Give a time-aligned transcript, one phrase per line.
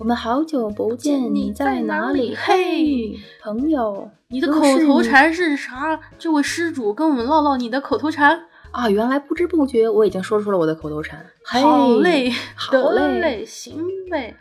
[0.00, 2.34] 我们好久不见，你在哪里？
[2.34, 6.00] 嘿，朋友，你的口头禅是啥？
[6.18, 8.88] 这位施主跟我们唠唠你的口头禅啊！
[8.88, 11.26] 原来不知不觉我已经说出了我的口头禅。
[11.44, 14.34] 好嘞，好嘞，行呗。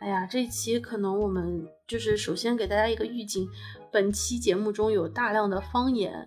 [0.00, 3.48] 哎呀，这期可能我们就是首先给大家一个预警，
[3.90, 6.26] 本期节目中有大量的方言。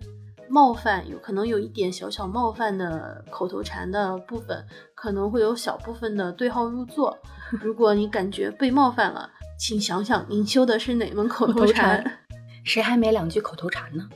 [0.50, 7.16] 冒犯有可能有一点小小冒犯的口头禅的部分，可能会有小部分的对号入座。
[7.60, 12.20] 如果你感觉被冒犯了，请想想您修的是哪门口头禅？
[12.64, 14.08] 谁还没两句口头禅呢？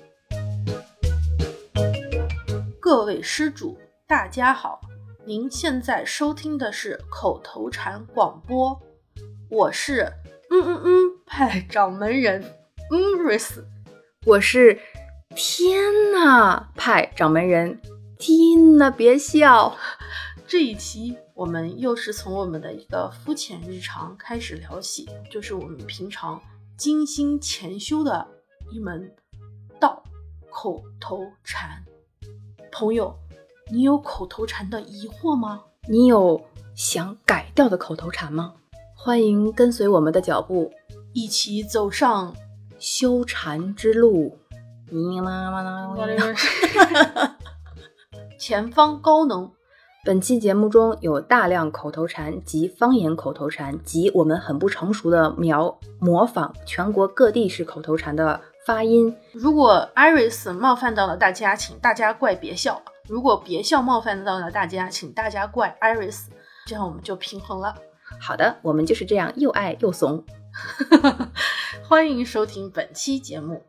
[2.80, 4.80] 各位施主，大家好，
[5.26, 8.80] 您现在收听的是口头禅广播，
[9.51, 10.10] 我是
[10.51, 10.90] 嗯嗯嗯
[11.26, 12.42] 派掌门人
[12.90, 13.66] 嗯瑞斯，
[14.24, 14.78] 我是。
[15.34, 17.80] 天呐，派掌门人，
[18.18, 19.74] 天呐，别笑！
[20.46, 26.40] 这一期我们又是从我们的一个肤浅日常开始聊起，就是我们平常
[26.76, 28.26] 精心潜修的
[28.70, 29.10] 一门
[29.80, 30.02] 道
[30.51, 31.82] 口头禅。
[32.70, 33.14] 朋友，
[33.70, 35.62] 你有口头禅的疑惑吗？
[35.88, 36.40] 你有
[36.74, 38.54] 想改掉的口头禅吗？
[38.95, 40.70] 欢迎跟随我们的脚步，
[41.14, 42.37] 一起走上
[42.79, 44.37] 修禅之路。
[48.38, 49.51] 前方高能！
[50.04, 59.16] 本期节目中有大量口头禅及方言口头禅及我们很不成熟的描模仿全国各地式口头禅的发音。
[59.32, 66.25] 如果 Iris 冒犯到了大家，请大家怪别笑；如果别笑冒犯到了大家，请大家怪 Iris。
[66.66, 67.75] 这样我们就平衡了。
[68.20, 70.25] 好的，我们就是这样又爱又怂。
[71.88, 73.62] 欢迎收听本期节目。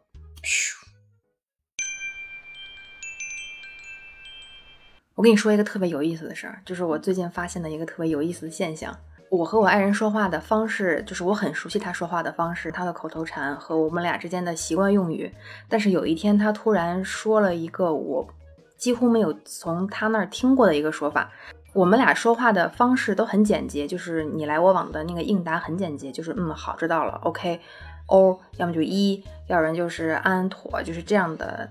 [5.16, 8.96] 我跟你说一个特别有意思的事儿，就是我最近发现的一个特别有意思的现象。
[9.30, 15.32] 我和我爱人说话的方式，就是我很熟悉他说话的方式，他的口头禅和我们俩之间的习惯用语。
[15.70, 18.28] 但是有一天，他突然说了一个我
[18.76, 21.32] 几乎没有从他那儿听过的一个说法。
[21.74, 27.60] 我们俩说话的方式都很简洁，就是你来我往的那个应答很简洁，就是嗯好知道了，OK，
[28.08, 31.70] 哦，要么就一，要不然就是安妥，就是这样的。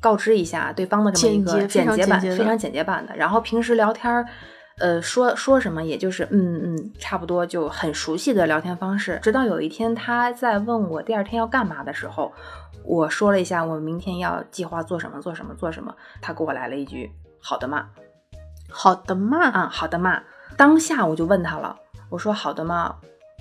[0.00, 3.16] 告知一下对方的这么一个简洁版，非常简洁版的。
[3.16, 4.26] 然后平时聊天儿，
[4.78, 9.18] 呃，说说什么，也就是嗯嗯，差不多就很熟悉的聊天方式。
[9.22, 12.32] 直到有一天他在问我第二天要干嘛的时候，
[12.84, 17.88] 我说了一下我明天要计划做什么做什么做什么，他给我来了一句好的嘛，
[18.70, 20.22] 好的嘛啊，好的嘛。
[20.56, 21.76] 当下我就问他了，
[22.08, 22.96] 我说好的嘛，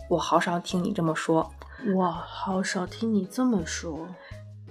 [0.10, 1.50] 我好少听你这么说，
[1.96, 4.08] 我好少听你这么说。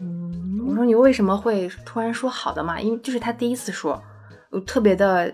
[0.00, 2.80] 嗯，我说你为什么会突然说好的嘛？
[2.80, 4.00] 因为就是他第一次说，
[4.50, 5.32] 我特别的，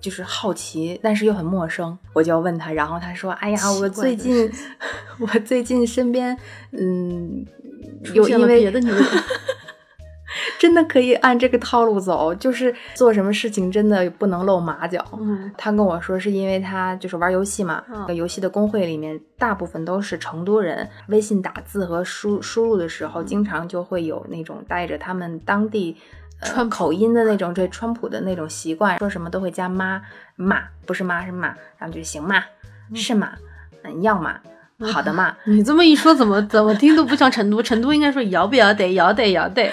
[0.00, 2.72] 就是好奇，但是又很陌生，我就要问他。
[2.72, 4.50] 然后他说：“哎呀，我最近，
[5.20, 6.36] 我最近身边，
[6.72, 7.44] 嗯，
[8.14, 9.02] 有因为别的女人。
[10.60, 15.02] ”真的可以按这个套路走，就是做什么事情真的不能露马脚。
[15.18, 17.82] 嗯，他跟我说是因为他就是玩游戏嘛，
[18.14, 25.96] 游戏的公会里面大部分都是成都人，微信打字和输输入的时候，经常就会有那种带着他们当地
[26.42, 30.02] 川口音的那种，对川普的那种习惯，说什么都会加妈
[30.36, 31.48] 妈，不是妈是妈，
[31.78, 32.44] 然后就行嘛，
[32.94, 33.32] 是嘛，
[33.84, 34.38] 嗯，要嘛，
[34.92, 35.34] 好的嘛。
[35.46, 39.70] 你这么一说，怎么怎么听都不像成都，成都应该说要不要得，要得要得。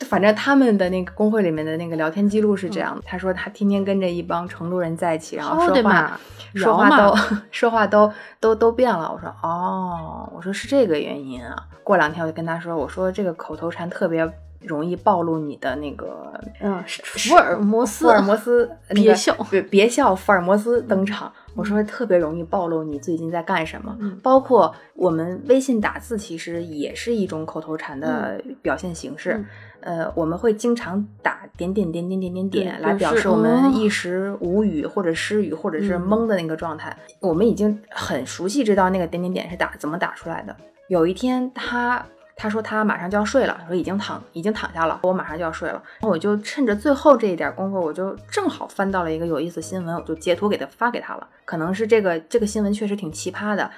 [0.00, 6.20] 反正他们的那个工会里面的那个聊天记录是这样的，他说他天天跟着一帮成都人在一起，然后说话
[6.54, 7.16] 说话都
[7.50, 9.10] 说话都都都变了。
[9.12, 11.54] 我说哦，我说是这个原因啊。
[11.82, 14.28] 过两天我就跟他说，我说这个口头禅特别
[14.60, 21.32] 容易暴露你的那个嗯福尔摩斯福尔摩斯 别笑别别笑福尔摩斯登场。
[21.56, 29.44] 我说特别容易暴露你最近在干什么，包括我们微信打字其实也是一种口头禅的表现形式。
[29.84, 36.96] 呃，我们会经常打点点点点点点点来表示我们一时无语或者失语或者是懵的那个状态。
[37.20, 40.56] 我们已经很熟悉，知道那个点点点是打怎么打出来的。
[40.88, 42.02] 有一天，他
[42.34, 45.74] 他说他马上就要睡了，说已经躺已经躺下了，我马上就要睡了。
[46.00, 51.28] 然后我就趁着最后这一点功夫，我就正好翻到了一个有意思新闻，我就截图给他发给他了。
[51.44, 53.70] 可能是这个这个新闻确实挺奇葩的。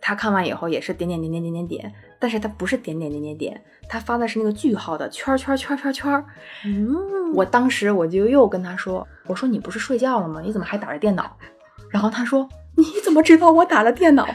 [0.00, 6.24] 他看完以后也是点点点点点点点，但是他不是点点点点点，他发的是那个句号的圈圈圈圈圈。
[6.64, 10.40] 嗯，我当时我就又跟他说，我说你不是睡觉了吗？
[10.42, 11.36] 你怎么还打着电脑？
[11.90, 14.26] 然后他说你怎么知道我打了电脑？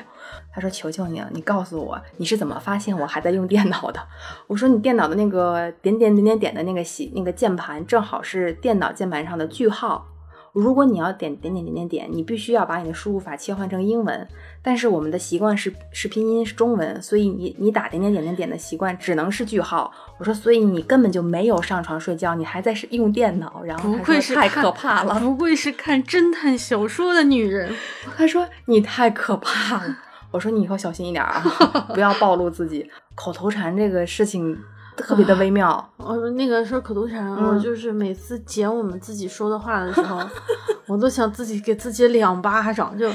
[0.53, 4.00] 他说求求你了，你告诉我你是怎么发现我还在用电脑的？
[4.47, 10.06] 我说你电脑的那个点点点点点的那个喜那个键盘正好是电脑键盘上的句号。
[10.55, 14.25] 如果你要点点点点点点，你必须要把你的输入法切换成英文，
[14.61, 19.91] 但是我们的习惯是是拼音是中文，所以你你打点点点点点的习惯只能是句号。
[20.17, 23.61] 我说，所以你根本就没有上床睡觉，你还在是用电脑。
[23.65, 27.75] 然后不愧是太可怕了，不愧是看侦探小说的女人。
[28.15, 29.97] 他说你太可怕了。
[30.31, 31.43] 我说你以后小心一点啊，
[31.93, 32.89] 不要暴露自己。
[33.13, 34.57] 口头禅这个事情。
[34.97, 35.94] 特别的微妙。
[35.97, 40.19] 我那个说口头禅，我就是每次剪我们自己说的话的时候，
[40.88, 42.97] 我都想自己给自己两巴掌。
[42.97, 43.12] 就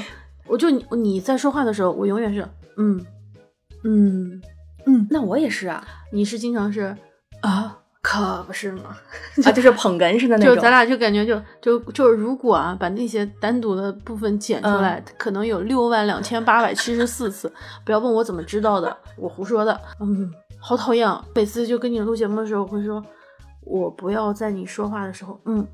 [0.47, 2.47] 我就你你在说话的时候，我永远是
[2.77, 3.05] 嗯
[3.83, 4.41] 嗯
[4.85, 5.07] 嗯。
[5.09, 6.95] 那我也是啊，你是经常是
[7.41, 8.97] 啊，可不是嘛？
[9.43, 10.55] 啊，就是捧哏似的 那种。
[10.55, 17.51] 就咱俩就感觉就就就是如果啊，把那些单独的部分剪出来，可能有六万两千八百七十四次。
[17.85, 19.79] 不要问我怎么知道的，我胡说的。
[19.99, 20.31] 嗯。
[20.61, 21.25] 好讨厌啊！
[21.33, 23.03] 每次就跟你录节目的时候，我会说，
[23.65, 25.65] 我不要在你说话的时候，嗯，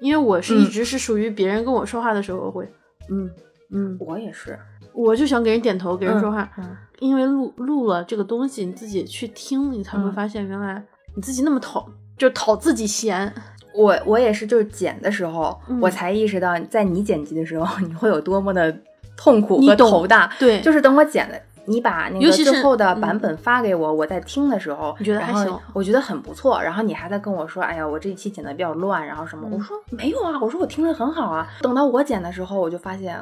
[0.00, 2.70] 因为我是一直是属于别人跟我说话的时候，我会，
[3.10, 3.30] 嗯
[3.70, 4.58] 嗯，我也是，
[4.92, 10.84] 我就想给人点头，给人说话，嗯，因为录录了这个东西，你自己去听，你才会发现原来
[11.16, 11.88] 你自己那么讨，
[12.18, 13.32] 就讨自己嫌。
[13.74, 18.72] 我我也是，就是剪的时候，我才意识到，在你剪辑的时候， 你会有多么的
[19.16, 20.30] 痛苦和头大。
[20.38, 21.42] 对，就是等我剪的。
[21.66, 25.58] 你把那个最后的版本发给我，我在听的时候，你觉得还行？
[25.72, 26.60] 我觉得很不错。
[26.62, 33.18] 然后你还在跟我说：“哎呀，我这一期剪的比较乱，然后什么？”我说：“没有啊，我说我听着很好啊。”等到我剪的时候，我就发现，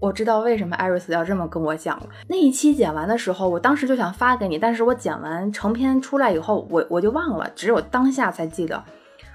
[0.00, 2.06] 我知道为什么艾瑞斯要这么跟我讲了。
[2.28, 8.82] 那一期剪完的时候，我当时就想发给你，但是我剪完成片出来以后，我我就忘了，只有当下才记得。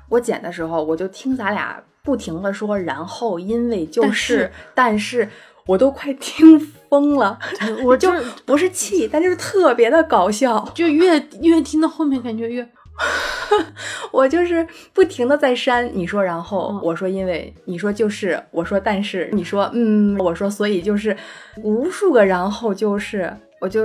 [0.09, 5.27] 我剪的时候，我就听咱俩不停的说，然后因为就是，但是。
[5.67, 6.59] 我都快听
[6.89, 7.37] 疯了，
[7.83, 8.11] 我 就
[8.45, 12.67] 不是气，但就是特别的搞笑，就越越听到后面感觉越，
[14.11, 15.89] 我就是不停的在删。
[15.93, 21.15] 你说然后，我说因为，你说就是，我说但是，你说嗯，我说所以就是
[21.57, 23.81] 无数个然后就是，我就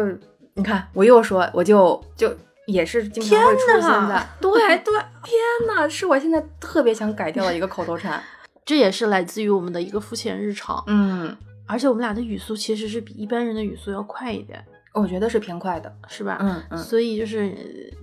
[0.55, 2.32] 你看我又说我就就
[2.67, 4.50] 也是经常会出现在，对
[4.85, 4.94] 对，
[5.25, 5.35] 天
[5.69, 8.23] 呐，是我现在特别想改掉的一个口头禅，
[8.64, 11.37] 这也是来自于我们的一个肤浅日常，嗯。
[11.70, 14.62] 而且我们俩的语速其实是比一般人的语速要快一点，
[14.93, 16.38] 我觉得是偏快的，是吧？
[16.40, 16.78] 嗯嗯。
[16.78, 17.55] 所以就是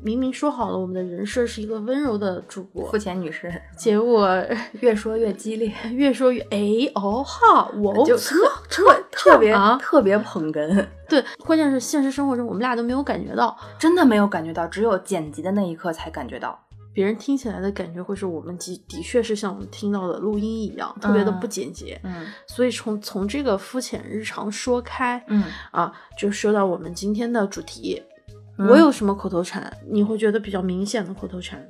[0.02, 4.42] 明明说好了，我们的人设是一个温柔的主播，付钱女士，结果
[4.80, 8.36] 越说越激烈，越说越哎哦哈，我 就特
[8.70, 10.88] 特特别啊特别捧哏。
[11.10, 16.58] 对，关键是现实生活中我们俩都没有感觉到，真的没有感觉到，只有剪辑的那一刻才感觉到。
[16.98, 22.02] 别人听起来的感觉会是我们的的确是像我们听到的录音一样，特别的不简洁。
[22.04, 28.02] 嗯，所以从从这个肤浅日常说开，嗯啊，就说到我们今天的主题。
[28.58, 29.72] 我有什么口头禅？
[29.88, 31.64] 你会觉得比较明显的口头禅？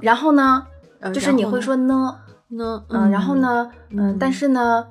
[0.00, 0.66] 然后呢？
[1.14, 2.18] 就是你会说呢
[2.48, 2.84] 呢？
[2.88, 3.70] 嗯，然后呢？
[3.90, 4.84] 嗯，但是呢？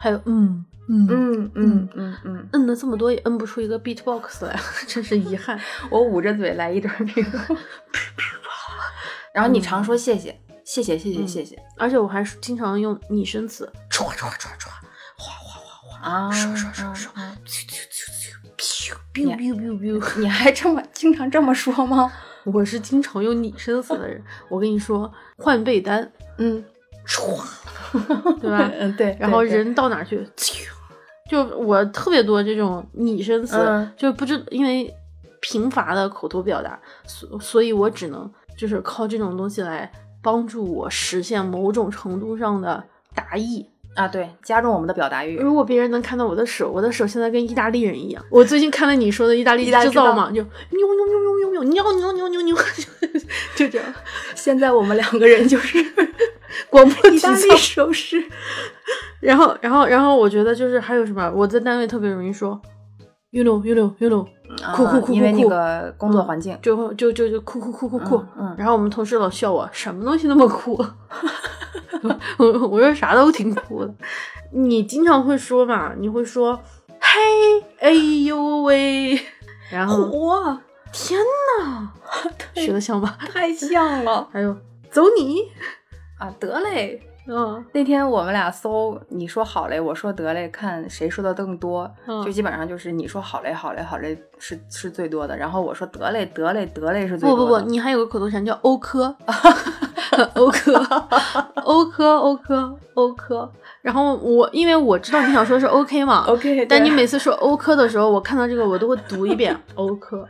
[0.00, 4.58] 还有嗯嗯嗯嗯嗯嗯，摁了这么多也摁不出一个 beatbox 来，
[4.88, 5.56] 真是遗憾。
[5.88, 7.38] 我捂着嘴来一段这个。
[9.36, 10.34] 然后你常说谢谢，
[10.64, 11.62] 谢谢，谢谢，谢谢。
[11.76, 14.70] 而且我还经常用拟声词，唰唰唰唰，
[15.18, 17.08] 哗哗哗哗，啊，唰唰唰唰，
[17.44, 20.18] 咻咻咻咻，biu biu biu biu。
[20.18, 22.10] 你还这么经常这么说吗？
[22.44, 24.24] 我是经常用拟声词的人。
[24.48, 26.64] 我跟你说，换被单，嗯，
[27.06, 27.38] 唰，
[28.40, 28.70] 对吧？
[28.80, 29.14] 嗯，对。
[29.20, 30.26] 然后人到哪去，
[31.28, 34.90] 就我特别多这种拟声词，就不知因为
[35.42, 38.32] 贫乏的口头表达，所所以我只能。
[38.56, 39.90] 就是靠这种东西来
[40.22, 42.82] 帮助我实现某种程度上的
[43.14, 45.38] 达意啊，对，加重我们的表达欲。
[45.38, 48.22] 如果别人能看到我的手，我的手现在跟意大利人一样。
[48.30, 52.56] 我最近看了你说的意大利制造嘛，就扭扭扭扭扭扭扭扭扭扭扭，
[53.54, 53.86] 就这样。
[54.34, 55.82] 现在我们两个人就是
[56.68, 58.22] 广播意大利手势。
[59.20, 62.60] 然后，然后，然后，我觉得就是还有什么，我在单位特别容易说。
[63.30, 64.26] You know, you know, you know，
[64.74, 68.24] 酷酷酷酷酷，因为那个工作环境，就就就就酷酷酷酷酷。
[68.38, 70.72] 嗯，然后我们同事老笑我，什么东西那么酷？
[72.38, 73.94] 我 我说啥都挺酷的。
[74.52, 75.92] 你经常会说嘛？
[75.98, 76.58] 你会说，
[77.00, 79.18] 嘿，哎呦喂，
[79.70, 80.60] 然后哇，
[80.92, 81.18] 天
[81.60, 81.88] 呐，
[82.54, 83.18] 学的像吧？
[83.32, 84.28] 太像了。
[84.32, 84.56] 还有，
[84.90, 85.42] 走你
[86.18, 87.02] 啊，得嘞。
[87.28, 91.90] 嗯，那天我们俩搜，你说好嘞，我说得嘞，看谁说的更多，
[92.24, 97.44] 就基本上就是你说好嘞，好嘞，好嘞是是最多的，然后我说得嘞，得嘞，得嘞是最多的。
[97.44, 99.14] 不不不，你还有个口头禅叫欧科，
[100.34, 100.72] 欧科，
[101.64, 103.52] 欧科，欧科，欧科。
[103.82, 110.26] 然后我因为我知道你想说是 OK 嘛，OK，但你每次说欧科的时候，我看到这个我都会读一遍 欧科。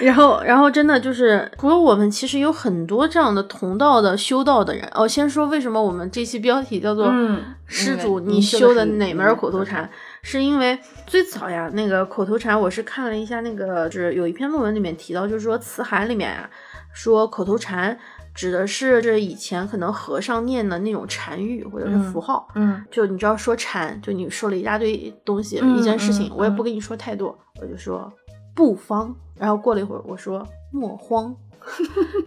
[0.00, 4.88] 然后，然后真的就是除了我们，其实有很多这样的同道的修道的人。
[4.92, 7.12] 哦，先说为什么我们这期标题叫做
[7.68, 9.88] “施主，你修的哪门口头禅”？
[10.22, 10.76] 是因为
[11.06, 16.50] 最早呀，那个口头禅，我是看了一下那个，就是有一篇论文里面提到，就是说词海里面呀，
[16.92, 17.96] 说口头禅。
[18.36, 28.12] 指的是这以前可能和尚念的那种禅语或者是符号，嗯，就你知道说禅，就你说了一大堆东西，一件事情，我也不跟你说太多，我就说
[28.54, 31.34] 不慌，然后过了一会儿我说莫慌。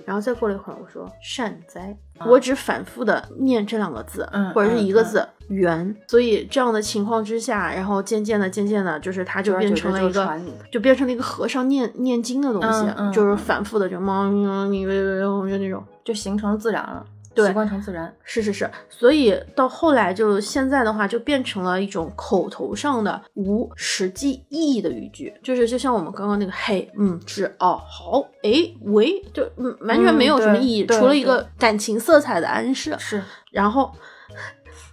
[0.06, 5.96] 然后再过了一会儿，我说善哉，我只反复的念这两个字，或者是一个字圆。
[6.08, 10.42] 所以这样的情况之下，然后渐渐的、渐渐的，就是它就变成了一个，
[10.72, 17.06] 就变成了一个和尚念念经的东西，就是反复的就猫咪咪就那种，就形成自然了。
[17.48, 32.96] 习惯成自然，是是是，所以到后来就现在的话，就变成了一种口头上的无实际意义的语句，就是就像我们刚刚那个嘿，嗯，是哦，好，哎，喂，就嗯完全没有什么意义，除了一个感情色彩的暗示。
[32.98, 33.92] 是，然后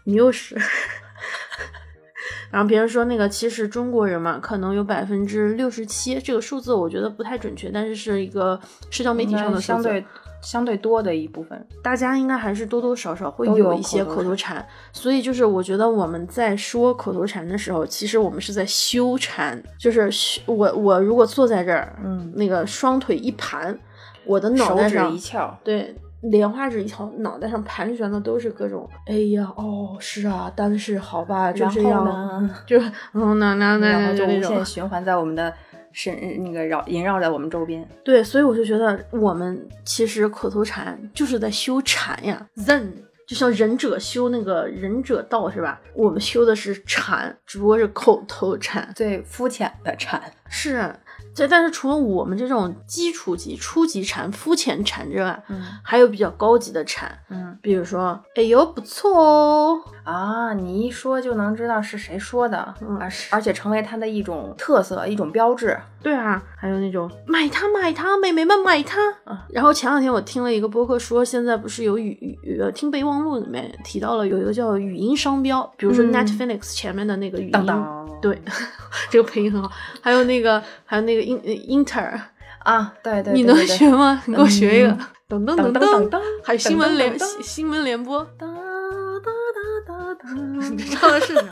[0.05, 0.57] 你又是，
[2.51, 8.59] 然后别人说那个，其实中国人嘛，可能有百分之六十七，这个数字我觉得不太准确，但是是一个
[8.91, 10.05] 社交媒体上的相对。
[10.47, 20.09] 相对多的一部分，大家应该还是多多少少会有一些口头禅，所以就是我觉得我们在说口头禅的时候，其实我们是在修禅，就是
[20.47, 23.77] 我我如果坐在这儿，嗯，那个双腿一盘，
[24.25, 32.81] 我的脑袋上一翘，对，莲花指一翘，脑袋上盘旋的都是各种，哎呀，哦，是啊，但是好吧，就这样，就
[33.15, 35.53] 嗯那那那就无限循环在我们的。
[35.99, 42.89] 是那个绕萦绕在我们周边，对，所以我就觉得我们其实口头禅就是在修禅呀，Zen
[43.27, 45.81] 就像忍者修那个忍者道是吧？
[45.95, 50.95] 我们修的是禅，只不过是口头禅，最肤浅的禅是。
[51.37, 62.99] 这但是除了我们这种基础级、初级禅、肤浅禅之外，嗯，还有比较高级的禅，嗯，比如说，哎呦不错哦，啊，你一说就能知道是谁说的，嗯，
[63.31, 65.79] 而且成为它的一种特色、一种标志。
[66.07, 69.45] 对啊，还有那种买它买它，美眉们买它啊。
[69.51, 72.11] 然后前两天我听了一个播客说，现在不是有语
[72.43, 77.87] 语听备忘录里面提到了有一个叫语音商标，比如说 Netflix 前面的那个语音，
[78.23, 78.41] 对，
[79.11, 79.69] 这个配音很好。
[80.01, 81.23] 还有那个还有那个。
[81.23, 81.37] 英
[81.85, 82.21] inter
[82.61, 84.23] 啊，对对，你能学吗？
[84.27, 84.91] 你给我学一个，
[85.29, 89.31] 噔噔噔噔噔，还有新闻联新闻联播，哒哒
[89.87, 90.31] 哒哒哒，
[90.71, 91.43] 你唱的是啥？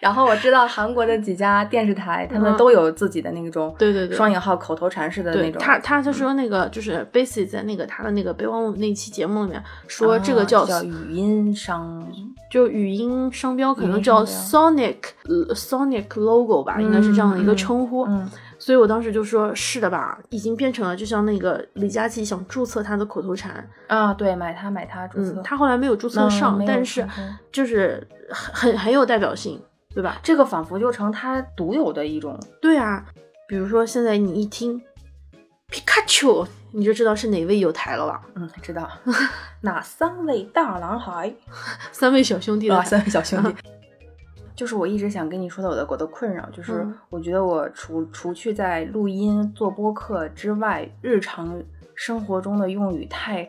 [0.00, 4.16] 然后我知道韩国的几家电视台，他们都有自己的那种对对对。
[4.16, 5.60] 双引号口头禅式的那种。
[5.60, 12.06] 他他他说那个就是 Basic 在那个他的那个备忘录那期节目里面说这个叫叫语音商，
[12.50, 14.96] 就语音商标可能叫 Sonic
[15.54, 18.06] Sonic Logo 吧，应该是这样的一个称呼。
[18.60, 23.64] 所以我当时就说，是的吧，已经变成了就像那个李佳琦想注册他的口头禅。
[23.86, 27.06] 啊，对，买它买它注册，他后来没有注册上，但是
[27.52, 29.62] 就是很很很有代表性，
[29.94, 30.20] 对吧？
[30.22, 33.04] 这个仿佛就成他独有的一种，对啊，
[33.48, 34.80] 比如说现在你一听
[35.70, 38.22] 皮卡丘，你就知道是哪位有台了吧？
[38.34, 38.88] 嗯，知道，
[39.62, 41.34] 哪三位大男孩？
[41.92, 43.54] 三位小兄弟啊，三位小兄弟。
[44.54, 51.62] 就是我一直想跟你说的我的我的困扰，就是我觉得我除除去在录音做播客之外，日常
[51.94, 53.48] 生活中的用语太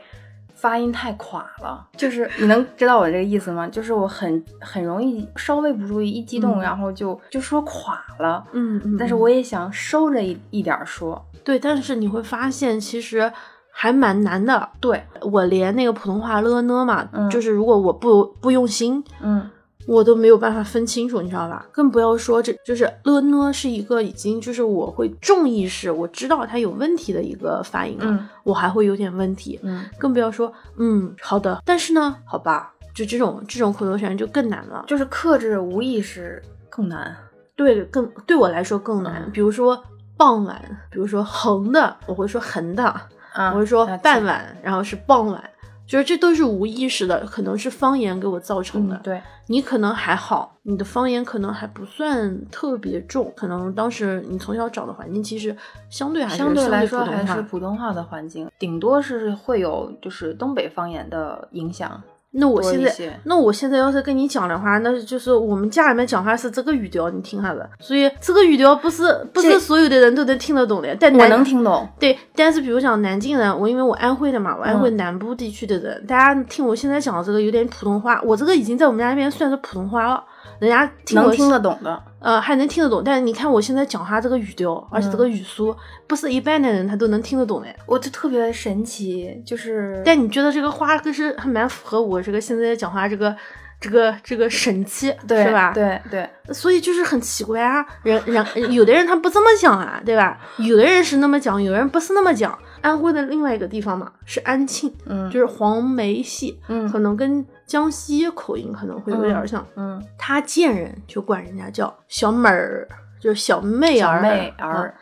[0.60, 1.88] 发音太垮了。
[1.96, 3.68] 就是你能知道我这个意思吗？
[3.68, 8.44] 就是我很很容易稍微不注意一激动，然后就就说垮了。
[8.54, 8.98] 嗯嗯。
[8.98, 11.26] 但是我也想收着一一点说。
[11.44, 13.32] 对，但是你会发现其实
[13.72, 14.70] 还蛮难的。
[14.80, 19.50] 对我连那个普通话了呢嘛，就是如果我不不用心，嗯。
[19.90, 21.66] 我都没有办法分清楚，你知道吧？
[21.72, 37.18] 更不要说这就是了呢，是一个已经就是我会重意识，我知道它有问题的一个发音了，我还会有点问题，嗯，更不要说嗯好的，但是呢，好吧，就这种这种口头禅就更难了，就是克制无意识更难，
[37.56, 39.28] 对，更对我来说更难。
[39.34, 39.84] 比如说
[40.16, 42.94] 傍晚，比如说横的，我会说横的，
[43.36, 45.44] 我会说傍晚，然后是傍晚。
[45.90, 48.96] 就是这都是无意识的，可能是方言给我造成的。
[49.04, 55.56] 对你可能还好，你的方言可能还不算特别重，可能当时你从小找的环境其实
[55.90, 62.00] 相对还是相对来说还是普通话的环境，顶多是会有就是东北方言的影响。
[62.32, 67.68] 那我现在那我现在要是跟你讲的话，那就是我们家里面讲话是这个语调，你听下子。
[67.80, 71.90] 所以这个语调不是不是所有的人都能听得懂的，但我能听懂。
[72.00, 80.24] 对，但是比如讲南京人，我因为我安徽的嘛，我安徽嗯南部地区的人，大家听我现在讲的这个有点普通话，我这个已经在我们家那边算是普通话了，
[80.60, 85.76] 人家听能听得懂的，呃还能听得懂，但是你看我现在讲话这个语调，而且这个嗯语速，
[86.08, 87.68] 不是一般的人他都能听得懂的。
[87.86, 93.36] 我就特别神奇，就是但你觉得这个话可是还蛮符合我这个现在讲话这个
[93.80, 95.72] 这个这个神气，对是吧？
[95.74, 100.38] 对对，所以就是很奇怪啊，人人有的人他不这么讲啊，对吧？
[100.58, 102.58] 有的人是那么讲，有人不是那么讲。
[102.82, 109.64] 安徽的另外一个地方嘛是安庆，嗯，就是黄梅戏，嗯可能跟江西口音可能会有点像。
[109.76, 112.88] 嗯他见人就管人家叫小妹儿，
[113.22, 114.96] 就是小妹儿，小妹啊儿，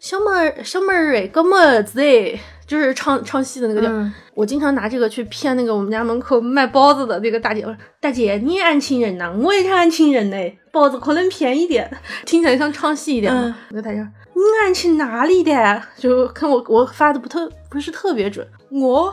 [0.00, 2.36] 小妹儿，小妹儿哎，个么子哎，
[2.66, 3.86] 就是唱唱戏的那个叫。
[3.88, 7.64] 嗯我经常拿这个去骗那个我们家门口卖包子的那个大姐，
[8.00, 11.88] 大姐你也安庆人呐、我也是安庆人嘞，包子可能便宜点，
[12.24, 13.42] 听起来像唱戏一点嘛。
[13.44, 15.82] 嗯那个大姐说你安庆哪里的？
[15.98, 19.12] 就看我我发的不特不是特别准，我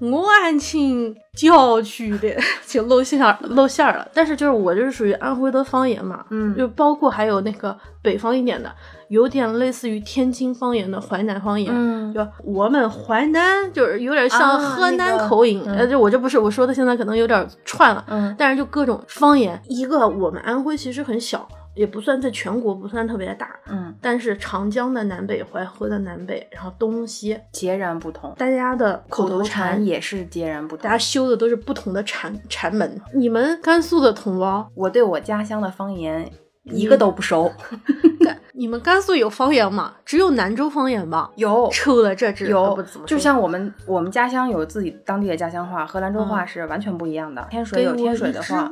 [0.00, 2.34] 我安庆郊区的，
[2.66, 4.06] 就露馅儿露馅儿了。
[4.12, 8.72] 但是就是我就是属于安徽的方言嘛，嗯就包括还有那个北方一点的，
[9.08, 11.72] 有点类似于天津方言的淮南方言。
[11.72, 19.60] 嗯，就我们淮南就是有点像啊河南那个口音，嗯呃，就我这不是我说的，现在可能有点串了，嗯但是就各种方言。
[19.68, 30.90] 一个我们安徽其实很小，也不算在全国不算特别大，嗯，但是长江的南北、淮河的南北，然后东西，截然不同，大家的口头禅也是截然不同大。
[30.90, 33.00] 家修的都是不同的禅禅门。
[33.14, 36.30] 你们甘肃的同胞，我对我家乡的方言
[36.64, 37.50] 一个都不熟，
[38.24, 39.94] 甘你们甘肃有方言吗？
[40.04, 41.30] 只有兰州方言吧？
[41.36, 47.46] 有除了这只有不怎么，就像我们我们家乡有自己当地的家乡话，和兰州话嗯是完全不一样的。
[47.50, 48.70] 天水有天水的话，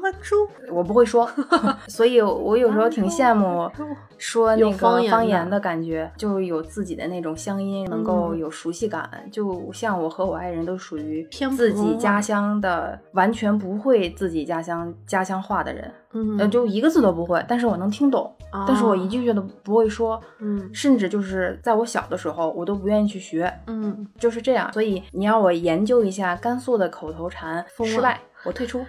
[0.70, 1.28] 我不会说，
[1.88, 3.70] 所以我有时候挺羡慕
[4.18, 9.08] 说那个言的方言的感觉，就有自己的那种乡音，能够嗯有熟悉感。
[9.32, 18.34] 就像我和我爱人都属于自己家乡的，完全不会自己家乡家乡话的人，嗯，呃，就一个字都不会，但是我能听懂，
[18.66, 20.68] 但是我一句句都不会说，嗯。
[20.72, 24.72] 甚至就是在我小的时候，我都不愿意去学，嗯，就是这样。
[24.72, 28.84] 所以你要我研究一下甘肃的口头禅，失败，我退出。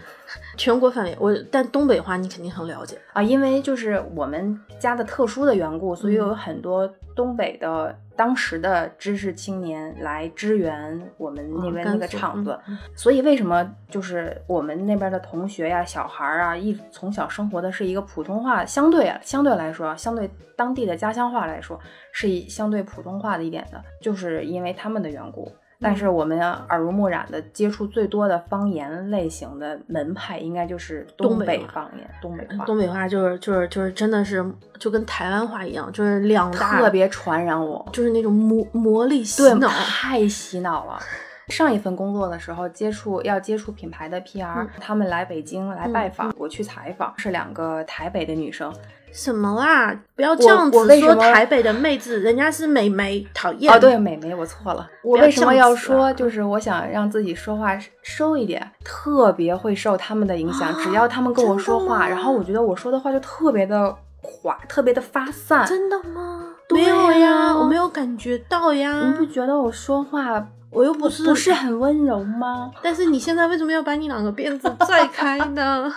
[0.56, 2.98] 全国范围，我但东北话你肯定很了解。
[3.12, 12.58] 啊，因为就是我们家的特殊的缘故，所以有很多东北的当时的知识青年来支援我们那边那个厂子。
[12.70, 21.78] 嗯所以为什么就是我们那边的同学呀、小孩儿啊，一从小生活的是一个普通话，相对啊相对来说啊，相对当地的家乡话来说，
[22.14, 25.52] 是以相对普通话的一点的，就是因为他们的缘故。
[25.82, 26.40] 但是我们
[26.70, 32.66] 耳濡目染的接触最多的方言类型的门派，应该就是东东北方言、东北话。
[32.66, 34.46] 东北话就是就是就是真的是
[34.80, 39.68] 就跟台湾话一样，就是两大特别传染我，就是那种魔魔力洗，脑。
[39.68, 41.00] 太洗脑了。
[41.48, 48.74] 上一份工作的时候，接触要接触品牌的 PR，、嗯他们来北京来拜访，我去采访，是两个台北的女生。
[49.12, 49.94] 什么啦？
[50.16, 53.74] 不要这样子说台北的妹子，人家是美眉，讨厌。
[53.74, 54.90] 哦，对，美眉，我错了。
[55.04, 60.74] 我为什么要说，啊就是我想让自己说话收一点，特别会受他们的影响。
[60.80, 65.66] 只要他们跟我说话，然后我觉得我说的话就特别的滑，特别的发散。
[65.66, 66.48] 真的吗？
[66.70, 69.04] 没有，呀我没有感觉到呀。
[69.06, 72.72] 你不觉得我说话我又不是不是很温柔吗？
[72.82, 75.94] 但是你现在为什么要把你两个辫子 拽开呢？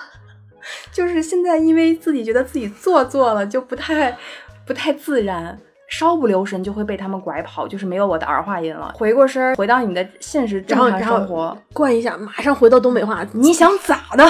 [0.93, 4.17] 就是现在因为自己觉得自己做作了，就不太
[4.67, 8.93] 不太自然，稍不留神就会被他们拐跑，就是没有我的儿化音了。
[8.97, 13.25] 回过身儿，回到你的现实正常生活，灌一下，马上回到东北话。
[13.33, 14.25] 你想咋的？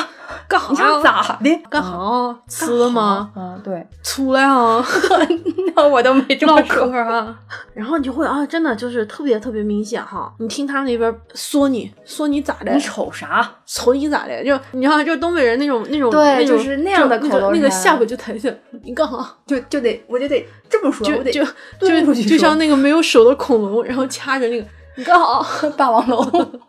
[0.48, 0.70] 干啥？
[0.70, 1.02] 你想？
[1.02, 1.62] 咋的？
[1.70, 2.36] 干啥？
[2.48, 3.30] 吃了吗？
[3.36, 4.84] 嗯，对， 出来啊！
[5.76, 6.98] 那我都没这么说嗑。
[7.00, 7.38] 啊，
[7.74, 10.32] 然后你就会啊，真的就是特别特别明显哈。
[10.38, 12.72] 你听他们那边说你说你咋的？
[12.72, 13.50] 你瞅啥？
[13.66, 14.44] 瞅你咋的？
[14.44, 19.34] 就你知道，就东北人那种那种对那种就是那样的就口头那个下巴就抬起来，你干啥？
[19.46, 21.44] 就就得我就得这么说，我得就
[22.28, 25.68] 就像那个没有手的恐龙，然后掐着那个你干啥？
[25.76, 26.24] 霸王龙。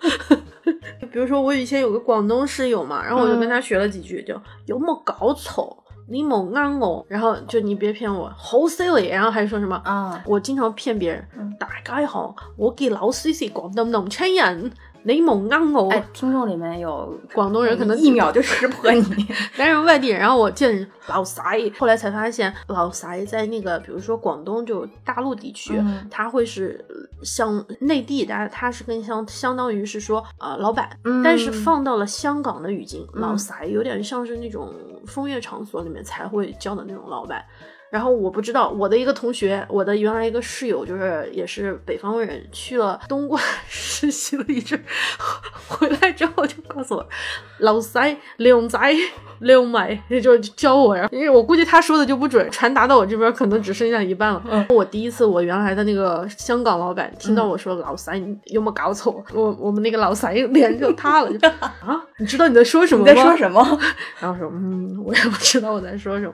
[1.14, 4.34] 比如说我以前有个广东室友嘛，然后我就跟嗯他学了几句，就
[4.66, 5.85] 有没搞错？
[6.08, 14.72] 你某安我，然后就你别骗我，好 silly，然后还说什么啊我经常骗别人，嗯大家好，我给老师是广东农村人，
[15.04, 15.90] 你冇呃我。
[15.92, 19.04] 哎，听众里面有广东人可能一秒就识破你。
[19.58, 21.44] 但是外地人，然后我见老塞，
[21.78, 26.86] 后来才发现老塞在那个，比如说广东就大陆地区，嗯他会是
[27.24, 31.22] 像内地，大家他是更相相当于是说呃、老板，嗯。
[31.24, 33.22] 但是放到了香港的语境，嗯。
[33.22, 34.74] 老塞有点像是那种
[35.06, 37.44] 风月场所里面才会叫的那种老板。
[37.92, 44.84] 然后我不知道，我的一个同学，我的原来一个室友，就是也是北方人，去了东莞 实习了一阵，
[45.70, 47.08] 回来之后就告诉我，
[47.60, 48.78] 老塞、靓仔、
[49.46, 50.96] 靓妹，就教我。
[50.96, 54.44] 然后因为我估计他说的就不准，传达到我这边可能只剩下一半了。
[54.50, 59.24] 嗯我第一次，我原来的那个香港老板听到我说老三，你有没有搞错？
[59.34, 61.48] 我我们那个老三脸就塌了，就
[61.86, 63.12] 啊，你知道你在说什么吗？
[63.12, 63.80] 你在说什么？
[64.20, 66.34] 然后说，嗯，我也不知道我在说什么。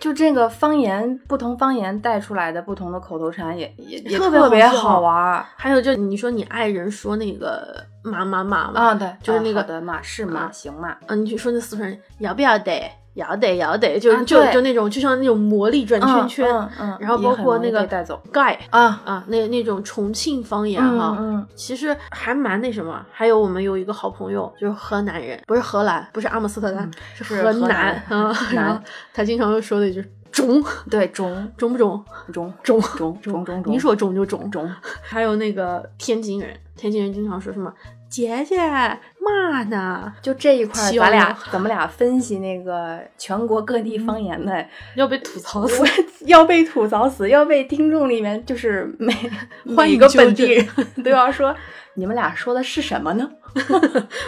[0.00, 8.94] 就这个方言，不同方言带出来的不同的口头禅也也也特别好玩儿还有就你说你爱人说那个嘛嘛嘛嘛，啊！
[8.94, 18.20] 对，就是那个好的嘛，是嘛，啊行嘛，啊，你去说那四川人要不要得，要得要得，就、啊就就那种就像那种魔力转圈圈，嗯嗯，然后包括那个被带走。
[18.30, 21.46] 盖啊，啊，那那种重庆方言嗯哈、嗯。
[21.54, 23.04] 其实还蛮那什么。
[23.10, 27.94] 还有我们有一个好朋友，就是河南人，不是荷兰，不是阿姆斯特丹，嗯是是河河南。
[28.08, 28.32] 啊。
[28.52, 28.78] 然后
[29.12, 30.62] 他经常会说的一句中。
[30.90, 31.50] 对，中。
[31.56, 32.04] 中不中？
[32.32, 32.52] 中。
[32.62, 32.80] 中。
[32.82, 34.50] 中中中中， 你说中就中。
[34.50, 34.68] 中，
[35.02, 37.72] 还有那个天津人，天津人经常说什么
[38.08, 44.64] 姐姐嘛呢，就这一块咱俩有咱们俩分析那个全国各地方言的，
[44.96, 45.84] 要被吐槽死。
[46.26, 49.12] 要被吐槽死，要被听众里面就是每
[49.76, 50.66] 换一个本地人
[51.04, 51.54] 都要说，
[51.94, 53.30] 你们俩说的是什么呢？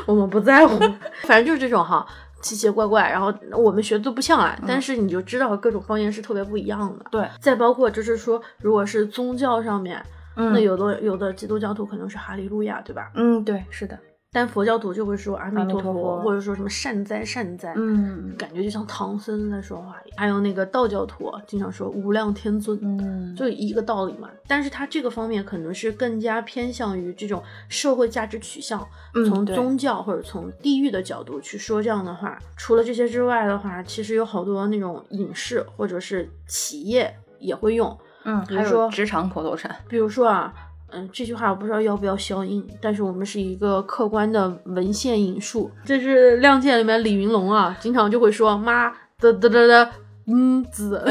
[0.05, 0.79] 我们不在乎，
[1.23, 2.07] 反正就是这种哈，
[2.43, 7.07] 奇奇怪怪，然后我们学的都不像啊，但是你就知道各种方言是特别不一样的。
[7.11, 10.03] 对，再包括就是说，如果是宗教上面，
[10.37, 13.11] 嗯那有的有的基督教徒可能是哈利路亚，对吧？
[13.15, 13.99] 嗯，对，是的，
[14.33, 19.97] 但佛教徒就会说阿弥陀佛，陀佛或者说什么善哉善哉，嗯感觉就像唐僧在说话。
[20.17, 24.31] 还有那个道教徒经常说无量天尊，嗯，就一个道理嘛。
[24.47, 32.39] 但是他这个方面可能是更加偏向于这种社会价值取向，嗯从宗教或者从地域的角度去说这样的话。
[32.57, 37.97] 除了这些之外的话，其实有好多那种影视或者是企业也会用，
[38.27, 40.53] 嗯，比如说还有职场口头禅，比如说啊。
[40.89, 45.69] 嗯，这句话我不知道要不要消音，但是我们是一个客观的文献引述。
[45.85, 49.91] 这是《亮剑》里面李云龙啊，经常就会说“妈的的的的
[50.29, 51.03] 嗯子”，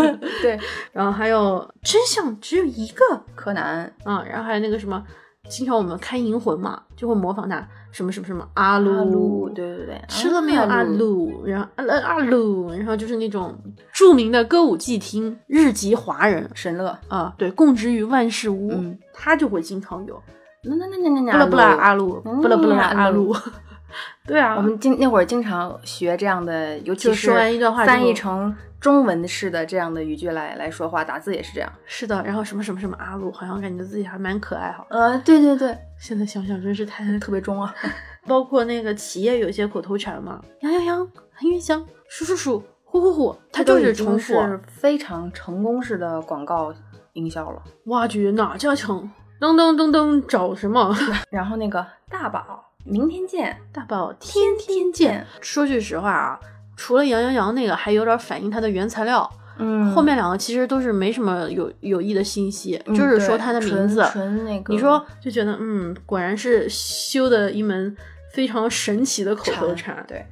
[0.42, 0.60] 对，
[0.92, 5.02] 然后还有真相只有一个，柯南，啊，然后还有那个什么，
[5.48, 11.44] 经常我们看《银魂》嘛，就会模仿他什么什么什么阿鲁，阿鲁，对对对，吃了没有阿鲁？
[11.46, 13.54] 然后阿阿阿鲁，然后就是那种
[13.92, 20.20] 著名的歌舞伎町日籍华人神乐，啊，对，供职于万事屋，嗯他就会经常有
[20.62, 22.20] 那那那那那不啦不啦阿鲁。
[22.20, 23.34] 不啦不啦阿阿鲁，
[24.26, 31.72] 对啊，我们经那会儿经常学这样的，尤其是说完一段话翻译成中文式的这样的语句来来说话，打字也是这样。
[31.86, 34.86] 是的，然后什么什么什么阿鲁，好像感觉自己还蛮可爱哈。
[34.90, 37.74] 呃，对对对，现在想想真是太 特别中啊。
[38.26, 46.74] 包括那个企业有些口头禅嘛，羊羊羊，很远香，鼠鼠鼠，虎虎虎，它就是重复，是非常成功式的广告
[47.12, 47.62] 营销了。
[47.84, 49.08] 挖掘哪家强，
[49.40, 50.92] 噔噔噔噔找什么？
[51.30, 55.26] 然后那个大宝，明天见，大宝天天见。
[55.40, 56.40] 说句实话啊，
[56.76, 59.28] 除了杨阳洋那个，还有点反映他的原材料。
[59.58, 64.04] 嗯后面两个其实都是没什么有有益的信息，嗯就是说对它的名字。
[64.12, 67.96] 纯那个，你说就觉得嗯，果然是修的一门
[68.34, 70.04] 非常神奇的口头禅。
[70.06, 70.24] 对，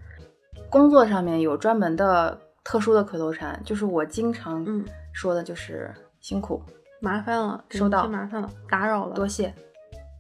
[0.69, 5.91] 工作上面有专门的特殊的口头禅，就是我经常嗯说的就是
[6.21, 6.63] 辛苦，
[7.01, 9.17] 麻烦了，收到真麻烦了，打扰了。
[9.17, 9.55] 多谢，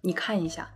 [0.03, 0.66] 你看一下，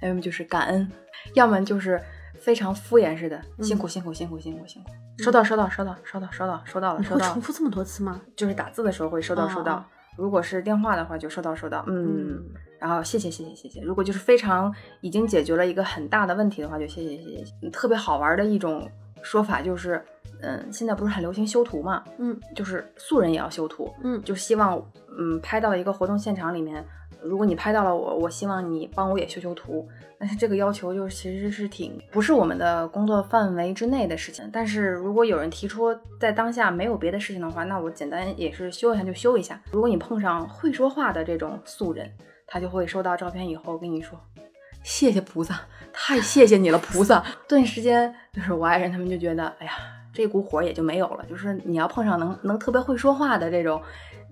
[0.00, 0.90] 要么就是感恩，
[1.34, 2.00] 要么就是
[2.38, 8.20] 非常敷衍似的，嗯辛苦辛苦辛苦辛苦辛苦，收到收到收到收到收到收到了收到了，重复这么多次吗？
[8.36, 9.84] 就是打字的时候会收到收到
[10.16, 12.44] 如果是电话的话就收到收到，嗯嗯，
[12.80, 17.70] 然后谢谢谢谢谢谢，如果就是非常已经解决了一个很大的问题的话，就谢谢谢谢谢谢。
[17.70, 18.90] 特别好玩的一种
[19.22, 20.04] 说法就是，
[20.42, 22.36] 嗯，现在不是很流行修图嘛，嗯。
[22.54, 24.20] 就是素人也要修图，嗯。
[24.22, 24.76] 就希望
[25.18, 26.84] 嗯拍到一个活动现场里面，
[27.22, 29.86] 如果你拍到了我，我希望你帮我也修修图。
[30.20, 34.48] 但是这个要求就是其实是挺不是我们的工作范围之内的事情。
[34.52, 39.60] 但是如果有人提出在当下没有别的事情的话，那我简单也是修一下就修一下。
[39.70, 42.10] 如果你碰上会说话的这种素人，
[42.46, 44.18] 他就会收到照片以后跟你说。
[44.82, 45.60] 谢谢菩萨，
[45.92, 47.22] 太谢谢你了，菩萨！
[47.46, 49.72] 顿时间，就是我爱人他们就觉得，哎呀，
[50.12, 51.24] 这股火也就没有了。
[51.28, 53.80] 就是你要碰上能能特别会说话的这种，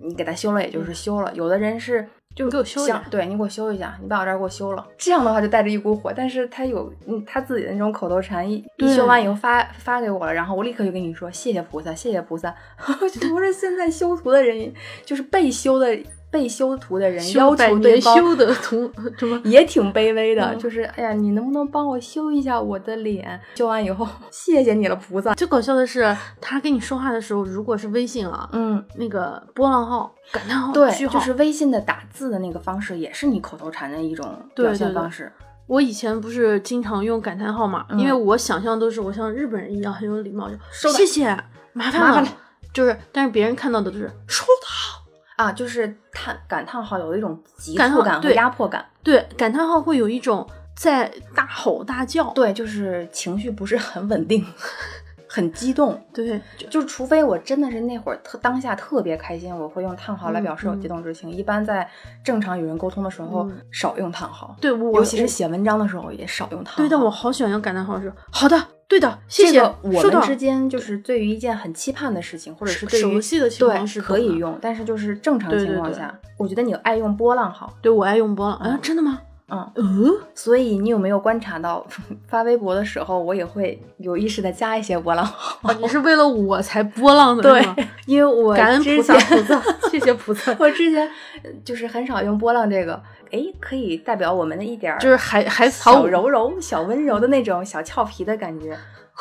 [0.01, 1.33] 你给他修了也就是修了。
[1.35, 6.13] 有的人是就给我修一下对你给我修一下，你把我这儿给我修了，这样的话就带着一股火。
[6.15, 12.55] 但是他有嗯他自己的那种口头禅，一一修完以后发发给我了，然后我立刻就跟你说谢谢菩萨，谢谢菩萨。
[13.35, 14.73] 我是现在修图的人
[15.05, 15.99] 就是被修的。
[16.37, 19.41] 被修图的人要求对方修的图 什么？
[19.49, 23.41] 也挺卑微的，嗯就是哎呀，你能不能帮我修一下我的脸？
[23.55, 25.33] 修完以后， 谢谢你了，菩萨。
[25.33, 35.33] 最搞笑的是，他跟你说话的时候，如果是微信啊，嗯，那个波浪号、感叹号、对，就是微信的打字的那个方式，也是你口头禅的一种表对对对现方式。
[35.67, 41.27] 我以前不是经常用感叹号嘛，嗯因为我想象都是我像日本人一样很有礼貌，就收谢谢，
[41.73, 42.31] 麻烦了，麻烦了
[42.75, 44.96] 就是，但是别人看到的都是收到。
[45.37, 52.31] 啊，就是叹感叹号有一种急促感和压迫感，对，感叹号会有一种在大吼大叫。
[52.33, 54.45] 对，就是情绪不是很稳定，
[55.29, 56.03] 很激动。
[56.15, 61.31] 对，就就是除非我真的是那会儿特当下特别开心，我会用叹号来嗯表示我嗯激动之情。
[61.31, 61.89] 一般在
[62.25, 66.77] 正常与人沟通的时候，嗯少用叹号，对我尤其是写文章的时候也少用叹号。
[66.79, 68.57] 对，但我好喜欢用感叹号是好的，
[68.89, 69.55] 对的，谢谢。
[69.55, 79.21] 这个我们之间就是对于一件很期盼的事情，或者是对于熟悉的情况对是可以用，但是就是正常对对对情况下，我觉得你爱用波浪号，对我爱用波浪，啊，嗯真的吗？
[79.49, 81.87] 嗯，嗯，所以你有没有观察到
[82.27, 85.73] 发微博的时候，我也会有意识的加一些波浪号？
[85.81, 90.53] 你是为了我才波浪的， 对吗？，因为我感恩菩萨，菩萨，谢谢菩萨。
[90.59, 91.09] 我之前
[91.45, 98.77] 呃就是很少用波浪这个，哎，可以代表我们的一点儿就是海海草小柔柔、小温柔的那种小俏皮的感觉，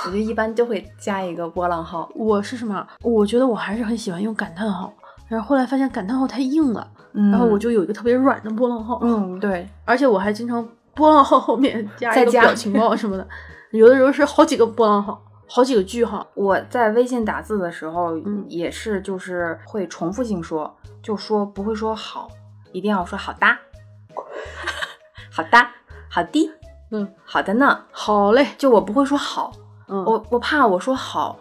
[0.06, 2.10] 我就一般都会加一个波浪号。
[2.16, 2.86] 我是什么？
[3.02, 4.94] 我觉得我还是很喜欢用感叹号，
[5.28, 13.28] 然后后来发现感叹号太硬了，嗯然后我就有一个特别软的波浪号，嗯，对，而且我还经常波浪号后面 加一个表情包什么的，
[13.72, 16.26] 有的时候是好几个波浪号，好几个句号。
[16.34, 22.28] 我在微信打字的时候，嗯也是就是会重复性说，就说不会说好，
[22.72, 23.48] 一定要说好的，
[25.32, 25.68] 好的，
[26.10, 26.52] 好的，
[26.92, 27.80] 嗯，好的呢。
[27.92, 29.52] 好嘞，就我不会说好，
[29.88, 31.38] 嗯，我我怕我说好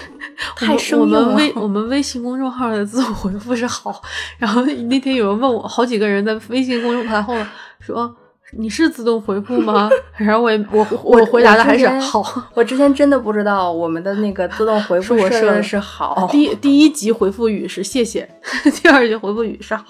[0.56, 1.20] 太生硬了。
[1.20, 4.02] 们微我们微信公众号的自我回复是好，
[4.38, 7.34] 然后那天有人问我，好几个人在微信公众号后
[7.80, 8.14] 说
[8.52, 9.90] 你是自动回复吗？
[10.16, 12.24] 然后我也我我回答的还是好。
[12.54, 16.28] 我之前真的不知道我们的那个自动回复是我设的设的是好。
[16.30, 18.26] 第第一集回复语是谢谢，
[18.80, 19.84] 第二集回复语是好。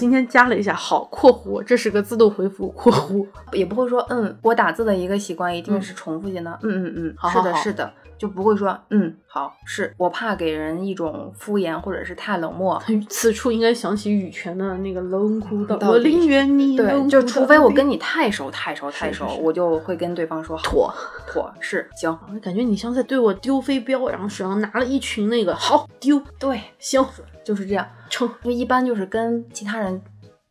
[0.00, 3.26] 今天加了一下好（括弧），这是个自动回复（括弧。
[3.52, 6.84] 也不会说嗯，我打字的一个习惯一定嗯是重复性的，嗯。
[6.86, 7.50] 嗯嗯，好是的，好。
[7.52, 9.92] 好是的，就不会说嗯好，是。
[9.98, 12.82] 我怕给人一种敷衍或者是太冷漠。
[13.10, 16.78] ）。此处应该想起羽泉的那个冷酷的，我宁愿你
[17.10, 20.90] 就除非我跟你太熟太熟太熟，我就会跟对方说妥。
[21.26, 26.20] 妥是行，感觉你像在对我丢飞镖，然后手上拿了一群那个好丢。
[26.38, 27.04] 对，行
[27.44, 27.86] 就是这样。
[28.08, 28.28] 成。
[28.42, 30.00] 就一般就是跟其他人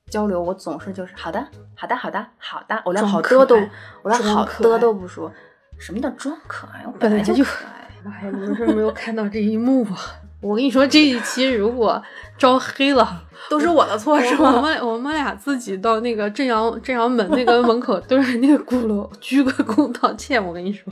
[0.09, 3.55] 交流，我总是就是好的，好的，好的，好的，我连好的都
[4.01, 5.31] 我连好的都不说。
[5.77, 6.83] 什么叫装可爱？
[6.85, 7.89] 我本来就来就可爱。
[8.03, 9.97] 妈呀，你们是没有看到这一幕啊！
[10.41, 12.01] 我跟你说，这一期如果
[12.37, 14.61] 招黑了， 都是我的错是吗我？
[14.61, 20.41] 们我们俩自己到那个正阳正阳门那个门口 对着那个鼓楼鞠个躬道歉。
[20.41, 20.91] 我跟你说。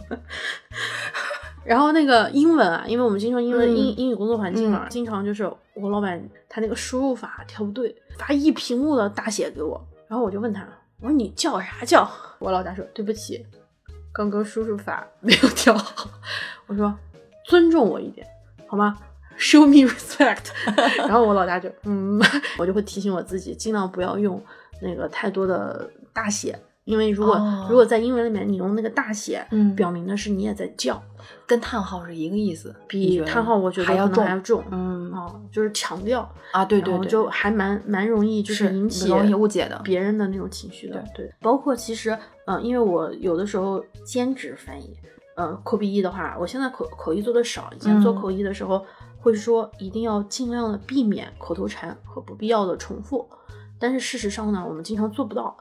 [1.67, 10.65] 然后那个英文啊，因为我们经常英文、嗯英英语工作环境嘛，嗯经常就是我老板他那个输入法调不对，发一屏幕的大写给我，然后我就问他，
[11.01, 12.09] 我说你叫啥叫？
[12.39, 13.45] 我老大说对不起，
[14.13, 16.09] 刚刚输入法没有调好。
[16.67, 16.93] 我说
[17.45, 18.25] 尊重我一点
[18.65, 18.97] 好吗
[19.37, 20.45] ？Show me respect。
[20.99, 22.19] 然后我老大就嗯，
[22.57, 24.41] 我就会提醒我自己，尽量不要用
[24.81, 31.03] 那个太多的大写，因为如果、哦如果在英文里面你用那个大写，嗯表明的是你也在叫，
[31.45, 34.63] 跟叹号是一个意思，比叹号我觉得还要重可能还要重。
[34.71, 36.21] 嗯啊，就是强调
[36.53, 39.77] 啊，对对对，然后就还蛮蛮容易就是引起容易误解的。
[39.83, 41.03] 别人的那种情绪的。
[41.13, 44.95] 对，包括其实，嗯、因为我有的时候兼职翻译，
[45.35, 48.85] 嗯、口笔译的话，我现在口口译做的少，以前做嗯口译的时候
[49.19, 53.27] 会说一定要尽量的避免口头禅和不必要的重复，
[53.77, 55.53] 但是事实上呢，我们经常做不到。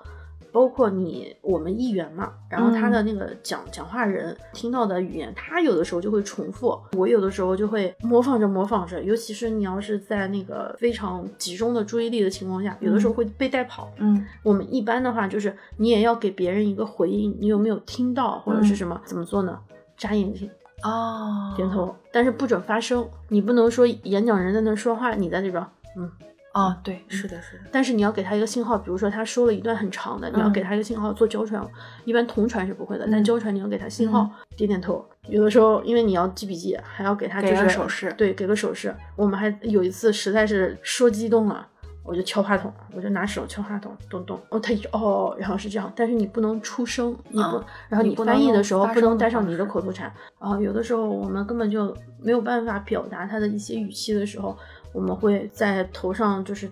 [0.57, 13.93] 包括你我们议员嘛，然后他的那个讲、讲话人听到的语言，他有的时候就会重复，我有的时候就会模仿着模仿着，尤其是你要是在那个非常集中的注意力的情况下，有的时候会被带跑。
[13.99, 18.99] 嗯我们一般的话就是你也要给别人一个回应，你有没有听到或者是什么？
[19.05, 19.61] 怎么做呢？
[19.99, 20.49] 眨眼睛，
[20.83, 23.07] 哦，点头，但是不准发声。
[23.29, 25.63] 你不能说演讲人在那说话，你在这边，
[25.99, 26.11] 嗯。
[26.57, 31.63] 啊，对，是的，是的，但是你要给他一个信号，比如说他说了一段很长的，你要给他一个信号做交传。
[32.07, 35.07] 一般同传是不会的，但嗯交传你要给他信号，点点头。
[35.29, 38.95] 有的时候因为你要记笔记，还要给他就给是个手势对，给个手势。
[39.17, 41.69] 我们还有一次实在是说激动了。
[42.09, 50.09] 我就敲话筒，我就拿手敲话筒，咚咚，哦，他一直哦，然后是这样，但是你不能出声，你不，啊然后你翻译的时候不能带上你的口头禅，
[50.41, 51.93] 然后有的时候我们根本就
[52.23, 54.57] 没有办法表达他的一些语气的时候，
[54.97, 56.67] 我们会在头上就是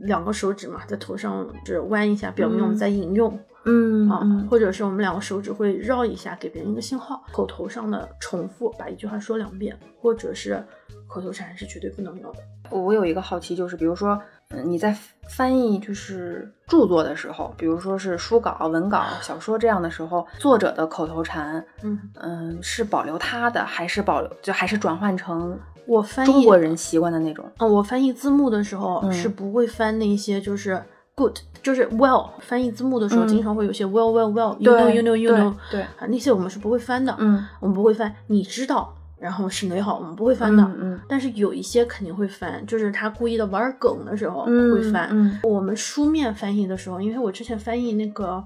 [0.00, 3.32] 两个手指嘛，在头上就是弯一下，表明我们在引用。
[3.32, 7.24] 啊，嗯嗯或者是我们两个手指会绕一下，给别人一个信号。
[7.32, 10.62] 口头上的重复，把一句话说两遍，或者是
[11.06, 12.38] 口头禅是绝对不能有的。
[12.70, 14.96] 我有一个好奇，就是比如说，嗯，你在
[15.28, 25.56] 翻译就是著作的时候，比如说是书稿、文稿、小说这样的时候，作者的口头禅，嗯，嗯，是保留他的，还是保留就还是转换成
[25.86, 27.44] 我翻译中国人习惯的那种？
[27.58, 30.82] 嗯，我翻译字幕的时候、嗯是不会翻那些就是
[31.14, 32.30] good，就是 well。
[32.40, 37.14] 翻译字幕的时候，嗯经常会有些 well well well，you know you know you know，对，啊，那些我们是不会翻的。
[37.18, 40.62] 嗯我们不会翻，你知道，然后是哪好，我们不会翻的。
[40.62, 45.08] 嗯嗯但是有一些肯定会翻，就是他故意的玩梗的时候嗯会翻。
[45.10, 48.42] 嗯我们书面翻译的时候，因为我之前翻译那个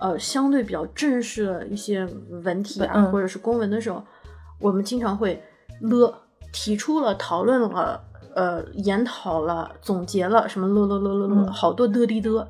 [0.00, 2.06] 呃相对比较正式的一些
[2.42, 4.02] 文体啊，嗯或者是公文的时候，
[4.58, 5.42] 我们经常会
[5.80, 6.12] 了
[6.52, 8.02] 提出了、讨论了、
[8.34, 12.48] 呃研讨了、总结了什么了了了了了，嗯好多的的的，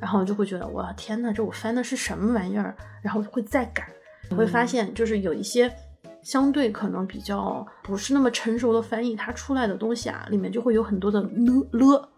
[0.00, 2.76] 然后就会觉得哇天呐，这我翻的是什么玩意儿？
[3.02, 3.88] 然后会再改，
[4.30, 5.72] 我会发现就是有一些。
[6.20, 11.28] 相对可能比较不是那么成熟的翻译，它出来的东西啊，里面就会有很多的了
[11.70, 12.08] 了，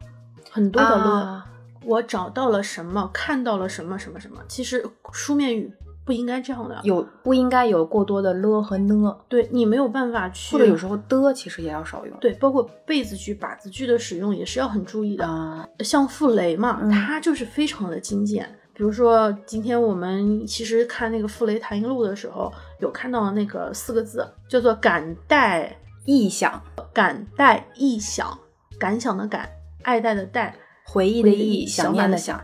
[0.50, 1.10] 很多的了。
[1.20, 1.46] 啊
[1.84, 4.38] 我找到了什么，看到了什么什么什么。
[4.48, 5.72] 其实书面语
[6.10, 12.16] 不应该这样的，有不应该有过多的了和呢，对你没有办法去，或者有时候的其实也要少用。
[12.18, 15.24] 对，包括被字句、把字句的使用也是要很注意的。
[15.24, 18.44] 啊，像傅雷嘛，嗯他就是非常的精简。
[18.74, 26.60] 比如说，今天我们其实看那个《傅雷谈音录》的时候，有看到那个四个字，叫做“感戴意想、
[26.92, 28.36] 感戴意想”，
[28.80, 29.48] 感想的感，
[29.84, 32.42] 爱戴的戴，回忆的忆忆、想念的想，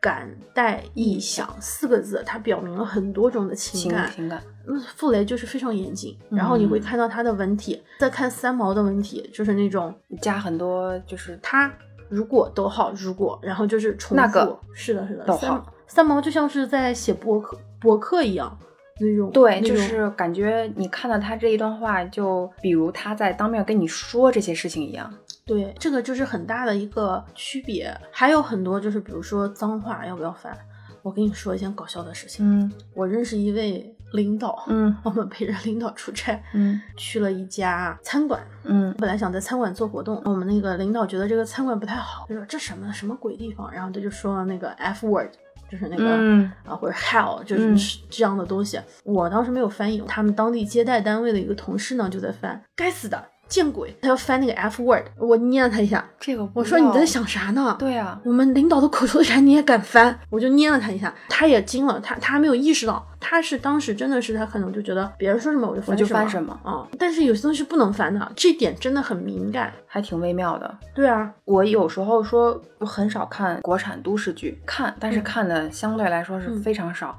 [0.00, 4.10] 感带意想四个字，它表明了很多种的情情感。
[4.10, 4.42] 情感。
[4.66, 11.72] 嗯，傅雷就是非常严谨，然后你会嗯看到他的文体，再看三毛的文体，就是那种加很多就是他
[12.08, 14.58] 如果逗号如果，然后就是重复，那个。
[14.72, 15.38] 是的，是的，逗号。
[15.38, 18.56] 三三毛就像是在写博客博客一样
[19.00, 25.12] 那种，对，就是感觉你看到他这一段话，就比如他在当面跟你说这些事情一样。
[25.44, 27.92] 对，这个就是很大的一个区别。
[28.12, 30.56] 还有很多就是比如说脏话要不要翻，
[31.02, 38.40] 我跟你说一件搞笑的事情，嗯我认识一位领导，嗯我们陪着领导出差，嗯 去了一家餐馆。
[38.64, 45.30] 嗯本来想在餐馆做活动，我们那个领导觉得这个餐馆不太好，就说这什么什么鬼地方，然后他就说了那个 F word，
[45.70, 48.78] 就是那个、嗯啊或者 hell，就嗯是这样的东西。
[49.04, 57.76] 我当时没有翻译，他们当地接待单位的一个同事呢就在翻，该死的见鬼，他要翻那个 F word，我捏了他一下，这个我说你在想啥呢？
[57.78, 60.18] 对啊，我们领导的口头禅你也敢翻？
[60.30, 69.72] 我就捏了他一下，他也惊了，他他还没有意识到，他是当时真的是他可能就觉得别人说什么我就翻我就什么翻什么啊、但是有些东西不能翻的，这点真的很敏感。
[69.92, 70.78] 还挺微妙的。
[70.94, 77.18] 对啊，我有时候说我很少看国产都市剧，看，但是嗯看的相对来说是嗯非常少。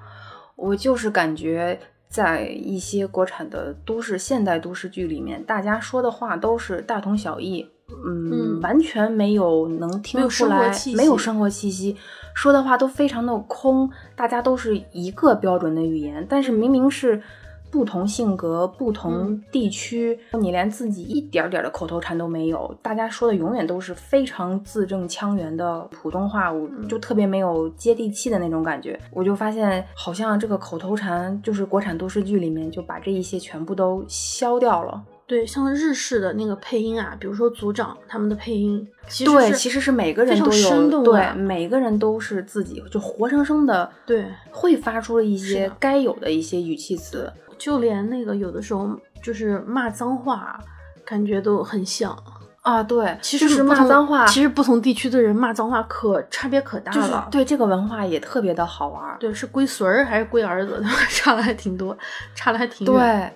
[0.55, 1.77] 我就是感觉
[2.11, 7.65] 在一些国产的都市现代都市剧里面，大家说的话都是大同小异，
[8.05, 11.95] 嗯，嗯完全没有能听出来，没有生活气息，
[12.35, 17.23] 说的话都非常的空，大家都是一个标准的语言，但是明明是。
[17.71, 28.99] 不同性格、不同嗯地区，你连自己一点点的口头禅都没有，大家说的永远都是非常字正腔圆的普通话，我嗯就特别没有接地气的那种感觉。
[29.11, 35.01] 我就发现，好像这个口头禅就是国产都市剧里面就把这一些全部都消掉了。
[35.25, 47.31] 对，像日式的那个配音啊，比如说组长他们的配音，其实对，其实是每个人都有，生动对啊，每个人都是自己就活生生的，对，会发出了一些该有的一些语气词。
[47.61, 48.89] 就连那个有的时候
[49.21, 50.59] 就是骂脏话，
[51.05, 52.17] 感觉都很像。
[52.63, 57.27] 啊，对，其实是实骂脏话，其实不同地区的人骂脏话可差别可大就是了。
[57.29, 59.17] 对这个文化也特别的好玩儿。
[59.19, 60.83] 对，是龟孙儿还是龟儿子？
[61.09, 61.95] 差的还挺多，
[62.33, 63.31] 差的还挺远。，对，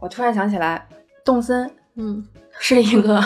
[0.00, 0.84] 我突然想起来，
[1.24, 2.24] 动森嗯，
[2.58, 3.22] 是一个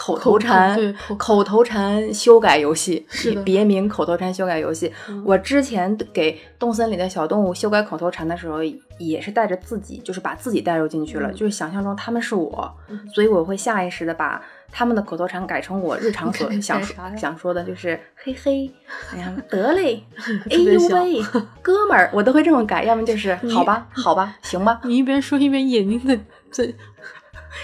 [0.00, 4.90] 口头禅，对口口头禅修改游戏，是别名口头禅修改游戏。
[5.10, 8.60] 嗯我之前给动森里的小动物修改口头禅的时候，
[8.98, 16.82] 也是带着自己，就是把自己带入进去了，嗯就是想象中他们是我，嗯所以我会下意识的把他们的口头禅改成我日常所想
[17.18, 18.70] 想说的，就是嘿嘿，
[19.12, 20.02] 哎呀得嘞，
[20.50, 21.22] 哎呦喂，
[21.60, 26.18] 哥们儿，我都会这么改，要么就是好吧， 好吧，行吧，你一边说一边眼睛的
[26.50, 26.72] 在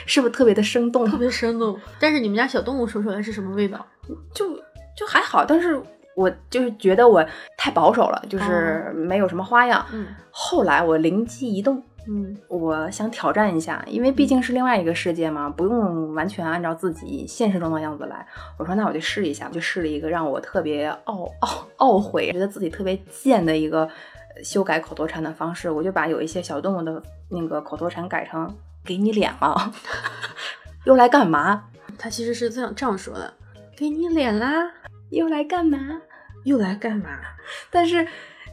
[0.07, 1.05] 是不是特别的生动？
[1.11, 1.79] 特别生动。
[1.99, 3.85] 但是你们家小动物说出来是什么味道？
[4.33, 4.55] 就
[4.97, 5.81] 就还好，但是
[6.15, 7.25] 我就是觉得我
[7.59, 9.85] 太保守了，就是没有什么花样。
[9.93, 18.27] 嗯后来我灵机一动，嗯我想挑战一下，因为毕竟是另外一个世界嘛，不用完全按照自己现实中的样子来。
[18.59, 23.89] 我说那我就试一下，就试了一个让我特别懊懊懊悔，觉得自己特别贱的一个
[24.45, 28.55] 修改口头禅的方式，我就把有一些小动物的那个口头禅改成
[28.87, 29.73] “给你脸了”，
[30.85, 31.65] 又来干嘛？
[31.99, 33.35] 他其实是这样这样说的
[33.77, 34.71] ：“给你脸啦，
[35.11, 35.79] 又来干嘛？
[36.45, 37.11] 又来干嘛？”
[37.71, 38.07] 但是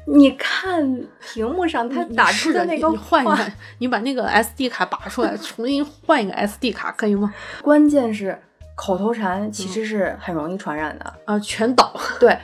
[0.06, 7.34] 你看屏幕上他打出的那个你你换一话个，你把那个 SD 卡拔出来， 重新换一个 SD 卡，可以吗？
[7.62, 8.38] 关键是
[8.76, 11.14] 口头禅其实是很容易传染的。
[11.26, 11.94] 啊，全倒。
[12.20, 12.38] 对，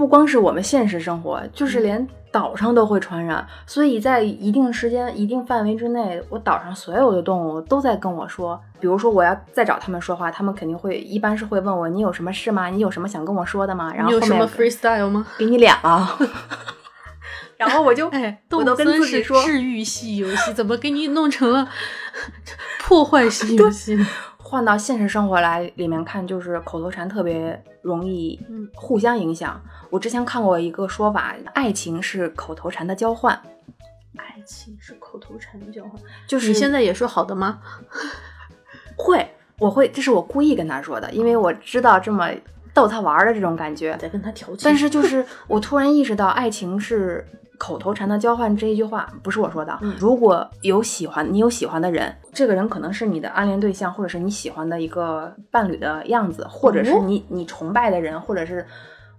[0.00, 3.46] 不光是我们现实生活，就是连岛上都会传染。
[3.66, 12.68] 所以在一定时间、一定范围之内，我岛上所有的动物都在跟我说，比如说我要再找他们说话，他们肯定会一般是会问我你有什么事吗？
[12.68, 13.92] 你有什么想跟我说的吗？
[13.94, 15.26] 然后你有什么 freestyle 吗？
[15.36, 16.18] 给你脸了。
[17.58, 21.68] 然后我就哎，我都跟动森是自己说，治愈系游戏，怎么给你弄成了
[22.80, 24.06] 破坏系游戏呢？
[24.50, 29.62] 换到现实生活来里面看，就是口头禅特别容易嗯互相影响。
[29.90, 33.32] 我之前看过一个说法，爱情是口头禅的交换，
[34.16, 35.92] 爱情是口头禅的交换，
[36.26, 37.60] 就是你现在也说好的吗？
[38.96, 39.24] 会，
[39.60, 42.28] 我会，这是我故意跟他说的，因为我知道这么
[42.74, 43.96] 逗他玩儿的这种感觉。
[44.00, 47.24] 在跟他调情，但是就是我突然意识到，爱情是
[47.60, 49.78] 口头禅的交换这一句话不是我说的。
[49.82, 58.66] 嗯如果有喜欢你有喜欢的人，这个人可能是你的暗恋对象，或者是你喜欢的一个伴侣的样子，或者是哦你你崇拜的人，或者是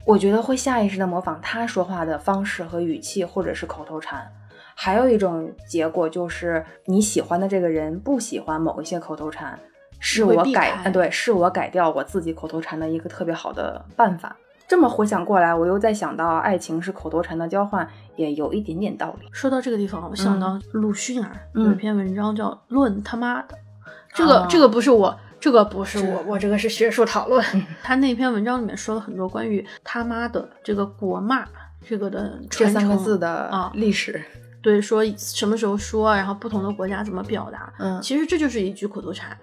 [0.08, 4.28] 我觉得会下意识的模仿他说话的方式和语气，或者是口头禅。
[4.74, 9.60] 还有一种结果就是你喜欢的这个人不喜欢某一些口头禅，
[10.00, 14.36] 是我改，开呃，对，是我改掉我自己口头禅的一个特别好的办法。
[14.72, 19.28] 这么回想过来，我又再想到爱情是口头禅的交换，也有一点点道理。
[19.34, 23.55] 说到这个地方，我想到鲁迅啊，嗯有一篇文章叫《论他妈的》，
[24.13, 27.45] 这个、啊这个不是我，这个不是是我，我这个是学术讨论。
[27.53, 31.45] 嗯他那篇文章里面说了很多关于他妈的这个国骂
[31.86, 34.24] 这个的这传承三个字的啊历史，
[34.61, 39.38] 对，说什么时候说，然后不同的国家怎么表达，嗯其实这就是一句口头禅，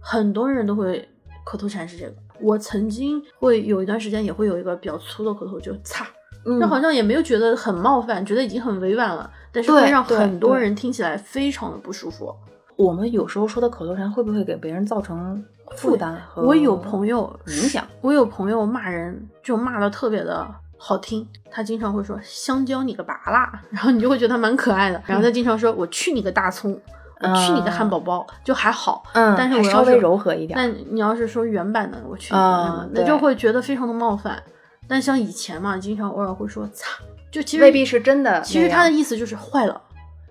[0.00, 1.08] 很多人都会
[1.44, 2.14] 口头禅是这个。
[2.40, 6.06] 我曾经会有一段时间也会有一个比较粗的口头，就“擦”，
[6.46, 12.34] 嗯那好像也没有觉得很冒犯，觉得已经很委婉了，但是对会让很多人听起来非常的不舒服。
[12.76, 15.44] 我们有时候说的口头禅会不会给别人造成
[15.76, 17.84] 负担和我有朋友影响？
[18.00, 25.02] 我有朋友骂人就骂的特别的好听，他经常会说“香蕉你个拔啦”， 然后你就会觉得他蛮可爱的。
[25.06, 26.80] 然后他经常说“我去你个大葱”，
[27.20, 29.02] 我去你个汉堡包”，就还好。
[29.12, 30.56] 嗯，但是我稍微柔和一点。
[30.56, 34.42] 但你要是说原版的，我去你个啊，那就会觉得非常的冒犯。
[34.86, 36.98] 但像以前嘛，经常偶尔会说“擦”，
[37.30, 38.40] 就其实未必是真的。
[38.42, 39.82] 其实他的意思就是坏了。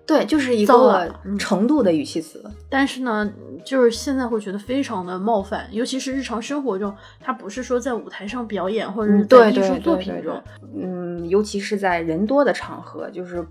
[0.04, 2.42] 对，就是一个程度的语气词。
[2.70, 3.30] 但是呢，
[3.62, 9.18] 就是现在会觉得非常的冒犯，尤其是日常生活中，他不是说在舞台上表演或者是
[9.52, 13.46] 艺术作品中，对，嗯，尤其是在人多的场合，就是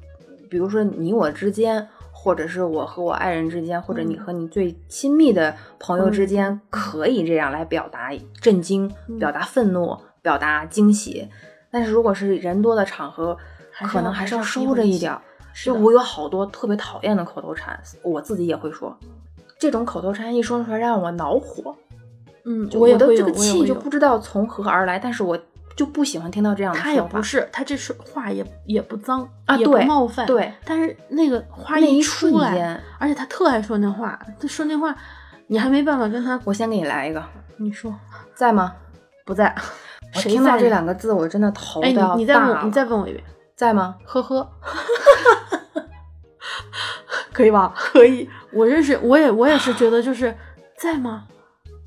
[0.50, 1.88] 比如说你我之间，
[2.20, 8.12] 或者是我和我爱人之间，或者你嗯和你最亲密的朋友之嗯间，可以这样来表达
[8.42, 11.30] 震惊、嗯表达愤怒、表达惊喜。
[11.70, 13.38] 但是如果是人多的场合，
[13.86, 15.22] 可能还是要收着一点儿。
[15.64, 18.98] 就我有好多特别讨厌的口头禅，我自己也会说。
[19.60, 21.76] 这种口头禅一说出来让我恼火，
[22.46, 25.38] 嗯，我有，的这个气就不知道从何而来，但是我
[25.78, 34.94] 就不喜欢听到这样的他也不是，他这是话也也不脏啊，也不，冒犯，对，但是那个话一出来，而且他特爱说那话，他说那话，
[35.46, 37.24] 你还没办法跟他，我先给你来一个，
[37.58, 37.94] 你说
[38.34, 38.74] 在吗？
[39.24, 39.56] 不在，
[40.16, 43.24] 我谁听到这两个字，我真的头哎，都要你你再问你再问我一遍，
[43.56, 43.96] 在吗？
[44.04, 44.50] 呵呵，
[47.32, 47.72] 可以吧？
[47.76, 48.28] 可以。
[48.52, 50.36] 我认识，我也我也是觉得就是
[50.76, 51.26] 在吗？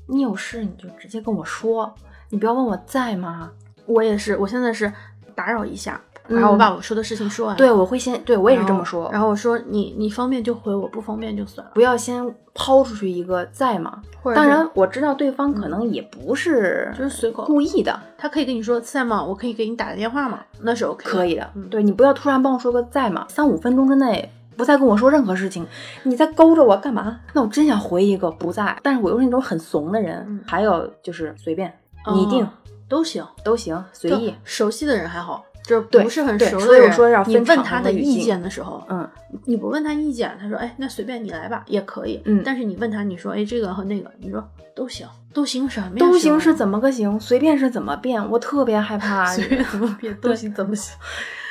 [0.07, 1.93] 你有事你就直接跟我说，
[2.29, 3.51] 你不要问我在吗？
[3.85, 4.91] 我也是，我现在是
[5.35, 7.55] 打扰一下，嗯然后我把我说的事情说完。
[7.57, 11.71] 对，我会先，对我也是这么说，然后我说你你方便就回我，不方便就算了。
[11.73, 12.23] 不要先
[12.53, 14.01] 抛出去一个在吗？
[14.21, 19.23] 或者当然，我知道对方可能也不是就是随口故意的，他可以跟你说在吗？
[19.23, 20.39] 我可以给你打个电话吗？
[20.61, 21.09] 那是 OK 的。
[21.11, 21.49] 可以的。
[21.55, 23.25] 嗯对你不要突然帮我说个在吗？
[23.27, 25.65] 三五分钟之内不再跟我说任何事情，
[26.03, 27.19] 你在勾着我干嘛？
[27.33, 30.23] 那我真想回一个不在，但是我又是那种很怂的人。
[30.27, 31.73] 嗯还有就是随便，
[32.13, 32.49] 你定、哦
[32.91, 34.35] 都行，都行，随意。
[34.43, 39.09] 熟悉的人还好，就是不是很熟的人，所以我说要你问他的意见的时候，嗯，
[39.45, 42.21] 你不问他意见，他说哎，那随便你来吧，也可以。
[42.25, 45.95] 嗯但是你问他，你说哎这个和那个，你说都行，都行什么呀？
[45.99, 46.53] 都行是？
[46.53, 47.17] 怎么个行？
[47.17, 48.29] 随便是怎么变？
[48.29, 49.25] 我特别害怕。
[49.27, 50.93] 随便怎么变 都行，怎么行？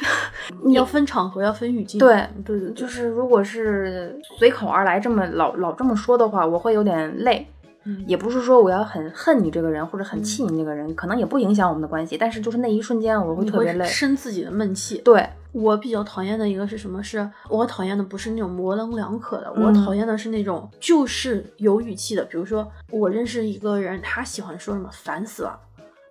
[0.62, 1.98] 你要分场合，要分语境。
[1.98, 7.46] 对对对，就是如果是随口而来这么老老这么说的话，我会有点累。
[7.84, 13.84] 嗯也不是说我要很恨你这个人，或者很气你这个人，可能也不影响我们的关系，但是就是那一瞬间我会特别累。
[13.86, 14.98] 生自己的闷气。
[14.98, 17.02] 对，我比较讨厌的一个是什么？
[17.02, 22.24] 是我讨厌的不是那种模棱两可的，嗯我讨厌的是那种就是有语气的。
[22.24, 25.58] 比如说，我认识一个人，他喜欢说什么“烦死了”，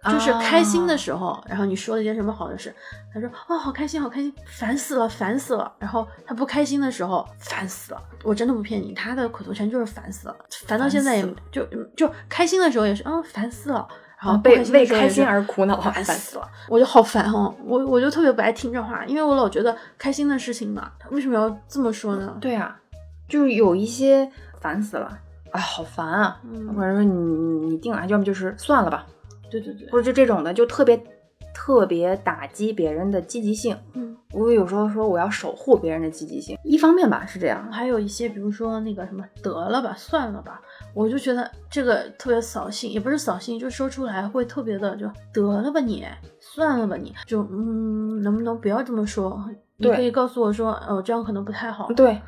[0.06, 2.74] 就是开心的时候，然后你说了一件什么好的事，
[3.14, 8.02] 他说：“哦，好开心，好开心，烦死了，烦死了。”然后他不开心的时候，烦死了。
[8.24, 10.36] 我真的不骗你，他的口头禅就是烦死了，
[10.66, 11.66] 烦到现在也就
[11.98, 13.88] 就开心的时候也是，嗯，烦死了。
[14.22, 22.38] 然后不被为开心而苦恼，烦死了，我就好烦哦，我我就特别不爱听这话，因为我老觉得开心的事情嘛，他为什么要这么说呢？
[22.42, 22.78] 对啊，
[23.30, 24.30] 就是有一些
[24.60, 25.18] 烦死了，
[25.52, 26.38] 哎，好烦啊！
[26.44, 29.06] 嗯或者说你你你定了，要么就是算了吧，
[29.50, 31.02] 对对对，或者就这种的，就特别
[31.54, 33.76] 特别打击别人的积极性。
[33.94, 40.62] 嗯，我有时候说我要守护别人的积极性，一方面吧是这样，还有一些比如说那个什么得了吧，算了吧，
[40.94, 46.06] 我就觉得这个特别扫兴，也不是扫兴，就说出来会特别的就得了吧你，
[46.40, 49.44] 算了吧你，就嗯，能不能不要这么说？
[49.78, 51.88] 你可以告诉我说，哦，这样可能不太好。
[51.94, 52.22] 对，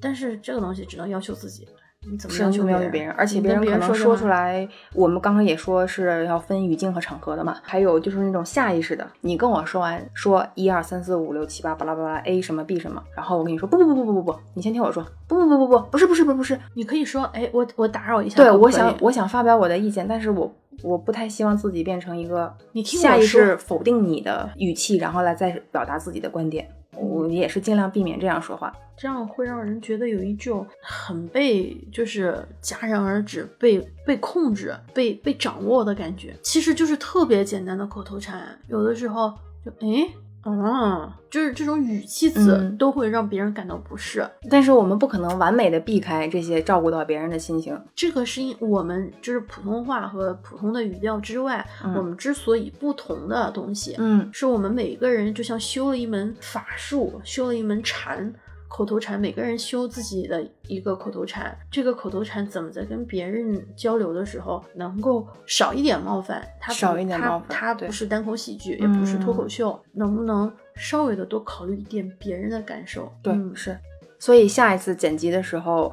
[0.00, 1.68] 但是这个东西只能要求自己，
[2.10, 4.68] 你怎么是要求要求别人，而且别人可能说出来。
[4.94, 7.56] 我们刚刚也说是要分语境和场合的嘛。
[7.62, 26.68] 还有就是那种下意识的，你跟我说完说一二三四五六七八巴拉巴拉 A 什么 B 什么，然后我跟你说不不不不不不不，你先听我说，不不不不不不是不是不是不是，你可以说，哎，我我打扰一下，对我想我想发表我的意见，但是我我不太希望自己变成一个你听我下意识否定你的语气，然后来再表达自己的观点。
[26.96, 28.72] 我也是尽量避免这样说话。
[28.98, 36.34] 这样会让人觉得有一种很被就是戛然而止、被被控制、被被掌握的感觉。
[36.42, 39.30] 其实就是特别简单的口头禅，有的时候
[39.62, 40.08] 就诶
[40.46, 44.24] 哦，就是这种语气词嗯都会让别人感到不适。
[44.48, 47.76] 但是我们不可能完美的避开这些，照顾到别人的心情。
[47.94, 58.32] 这个是因我们就是普通话和普通的语调之外，嗯我们之所以不同的东西，嗯是我们每个人就像修了一门法术，修了一门禅，
[58.76, 61.58] 口头禅，每个人修自己的一个口头禅。
[61.70, 66.46] 这个口头禅怎么在跟别人交流的时候能够少一点冒犯？
[66.60, 73.10] 他少一点冒犯对它不是单口喜剧，也不是脱口嗯秀，能不能稍微的多考虑一点别人的感受？
[73.22, 73.78] 对，嗯是。
[74.18, 75.90] 所以下一次剪辑的时候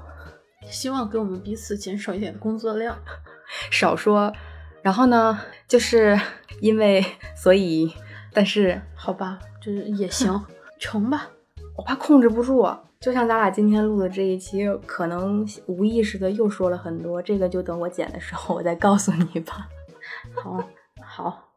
[0.66, 2.98] 希望给我们彼此减少一点工作量。
[3.72, 4.34] 少说。
[4.82, 6.20] 然后呢，就是
[6.60, 7.02] 因为
[7.34, 7.90] 所以，
[8.34, 10.44] 但是好吧，就是也行，
[10.78, 11.30] 成吧。
[11.76, 12.82] 我怕控制不住啊。
[13.00, 19.68] 就像咱俩今天录的这一期，可能无意识的又说了很多，这个就等我剪的时候我再告诉你吧。
[20.36, 20.64] 好，
[21.02, 21.50] 好。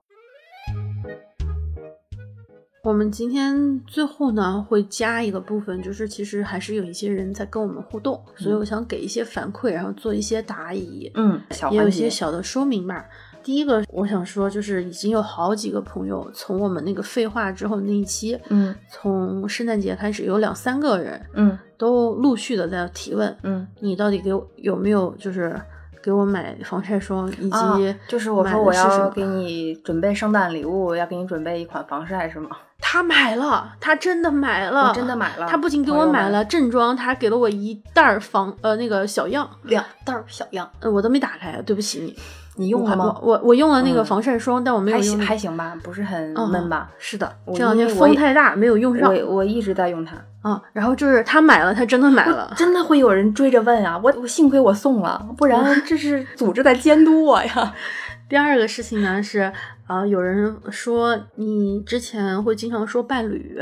[2.82, 13.04] 我们今天最后呢会加一个部分，就是其实还是有一些人在跟我们互动，所以我想给一些反馈，然后做一些答疑，嗯，小也有一些小的说明吧。
[13.47, 25.57] 第一个，我想说，就是已经有好几个朋友从我们那个废话之后那一期，嗯从圣诞节开始，有两三个人嗯都陆续的在提问，嗯，你到底给我有没有就是
[26.03, 27.78] 给我买防晒霜，以及、啊，
[28.09, 32.51] 就是我说我要给你准备圣诞礼物，要给你准备一款防晒是吗？
[32.80, 42.12] 他买了，他真的买了，我真的买了他不仅给我买了正装，他还给了我一袋儿防呃那个小样，两袋儿小样，呃我都没打开，对不起你。
[42.57, 43.16] 你用了吗？
[43.22, 45.28] 我我我用了那个嗯防晒霜，但我没有还行用那个。
[45.28, 46.90] 还行吧，不是很嗯闷吧？
[46.98, 50.61] 是的，这两天风太大，没有用上我我一直在用它，啊。
[50.72, 52.52] 然后就是他买了，他真的买了。
[52.57, 53.98] 真的会有人追着问啊！
[54.02, 57.74] 我我幸亏我送了，不然这是组织在监督我呀。
[58.28, 59.52] 第二个事情呢是，
[59.86, 63.57] 呃，有人说你之前会经常说伴侣，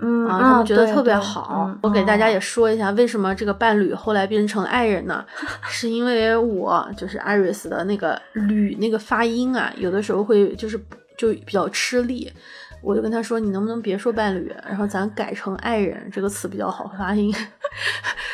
[0.00, 1.66] 嗯啊，他们觉得特别好。
[1.66, 5.24] 嗯我给大家哦也说一下，为什么这个伴侣后来变成爱人呢？
[5.68, 10.78] 是因为我就是 Iris 的那个“侣”那个发音啊，有的时候会就是
[11.16, 12.32] 就比较吃力。
[12.82, 17.30] 我就跟他说：“你能不能别说伴侣，然后咱改成爱人这个词比较好发音。”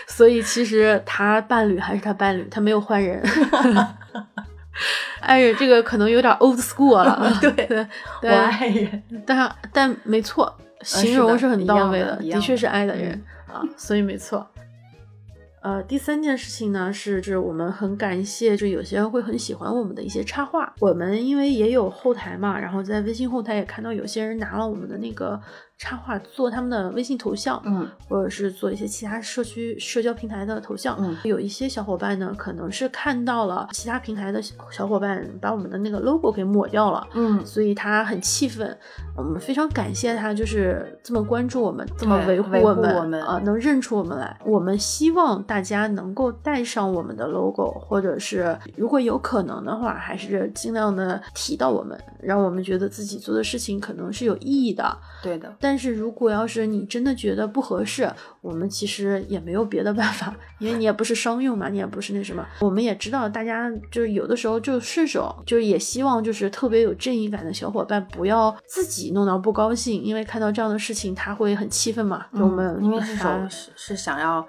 [0.06, 3.20] 所以其实他伴侣还是他伴侣，他没有换人。
[5.20, 7.86] 爱人这个可能有点 old school 了，对 对，我
[8.20, 14.46] 对爱人，但但没错，形容是很到位的，的确是的爱的人、嗯啊，所以没错。
[15.62, 20.72] 呃，第三件事情呢是，就是我们很感谢，就有些人会很喜欢我们的一些插画。
[20.78, 25.40] 我们因为也有后台嘛，然后在微信后台也看到有些人拿了我们的那个
[25.78, 30.96] 插画做他们的微信头像，嗯或者是做一些其他社区社交平台的头像。
[31.00, 37.06] 嗯有一些小伙伴呢，可能是看到了其他平台的小小伙伴把我们的那个 logo 给抹掉了。
[37.14, 38.76] 嗯，所以他很气愤，
[39.16, 44.38] 我们非常感谢他，就是这么关注我们，这么维护对维护我们，我们啊、能认出我们来。
[44.44, 54.96] 我们希望大家能够带上我们的 logo，或者是如果有可能的话，还是尽量的提到我们，让我们觉得自己做的事情可能是有意义的。
[55.22, 58.08] 对的，但是如果要是你真的觉得不合适，
[58.40, 62.46] 我们其实也没有别的办法，因为你也不是商用嘛，你也不是那什么。
[62.60, 72.24] 我们也知道大家就是有的时候就顺手，就是也希望就是特别有正义感的小伙伴不要自己弄到不高兴，因为看到这样的事情他会很气愤嘛。
[72.32, 73.16] 就我们嗯因为是
[73.50, 74.46] 是是想要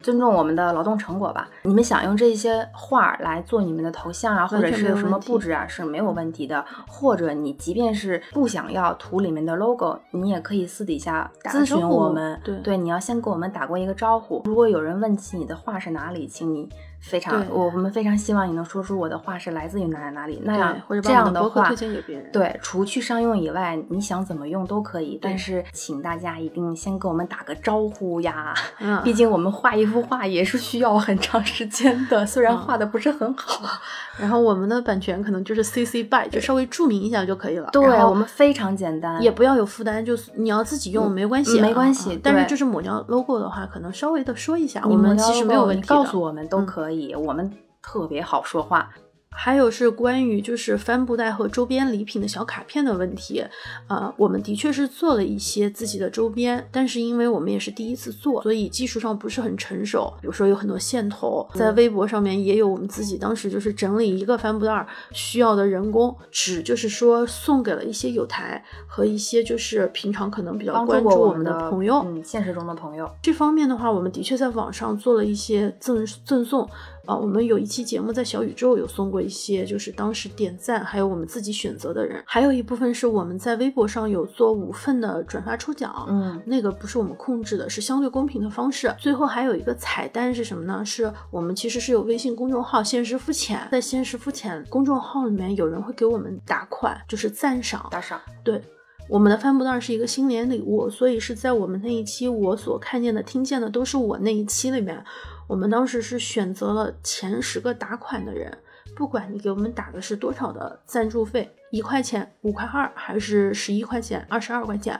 [0.00, 1.48] 尊重我们的劳动成果吧。
[1.62, 6.64] 你们想用这些画儿来做你们的头像啊，或者是有什么布置啊，是没有问题的。
[6.88, 12.40] 或者你即便是不想要图里面的 logo，你也可以私底下咨询我们。
[12.42, 14.42] 对对，你要先跟我们打过一个招呼。
[14.44, 16.68] 如果有人问起你的画是哪里，请你
[17.00, 20.40] 非常，对我们非常希望你能说出我的画是来自于哪里哪里。
[20.44, 22.30] 那样或者这样的样话推荐给别人。
[22.32, 28.54] 对，除去商用以外，你想怎么用都可以，但是请大家一定先跟我们打个招呼呀。
[28.78, 33.68] 嗯，毕竟我们画一幅画也是需要很长时间的，虽然嗯画的不是很好。
[34.20, 37.70] 然后我们的版权可能就是 CC BY，就稍微注明一下就可以了。
[37.72, 47.50] 对我们非常简单，也不要有负担，就是你要自己用嗯没关系啊，没关系啊但是就是抹掉 logo 的话，可能稍微的说一下，我们们其实没有问题告诉我们都嗯可以，以我们
[47.82, 48.92] 特别好说话。
[49.36, 53.42] 还有是关于就是帆布袋和周边礼品的小卡片的问题，
[53.88, 76.68] 呃，我们的确是做了一些自己的周边，但是因为我们也是第一次做，所以技术上不是很成熟，比如说有很多线头，在微博上面也有我们自己当时就是整理一个帆布袋需要的人工，只就是说送给了一些有台和一些就是平常可能比较关注我们的朋友，嗯，现实中的朋友，这方面的话，我们的确在网上做了一些赠赠送
[77.06, 88.94] 啊、我们有一期节目在小宇宙有送过一些，就是当时点赞，还有我们自己选择的人，还有一部分是我们在微博上有做五份的转发抽奖，嗯那个不是我们控制的，是相对公平的方式。
[88.98, 90.84] 最后还有一个彩蛋是什么呢？
[90.84, 98.62] 是我们其实是有微信公众号“现实肤浅”，在“现实肤浅”公众号里面有人会给我们打款，就是赞赏，打赏，对，
[99.08, 105.02] 我们的帆布袋是一个新年礼物，所以是在我们那一期我所看见的、听见的都是我那一期里面，
[105.50, 108.56] 我们当时是选择了前十个打款的人，
[108.94, 114.98] 不管你给我们打的是多少的赞助费，一块钱、五块二，还是十一块钱、二十二块钱。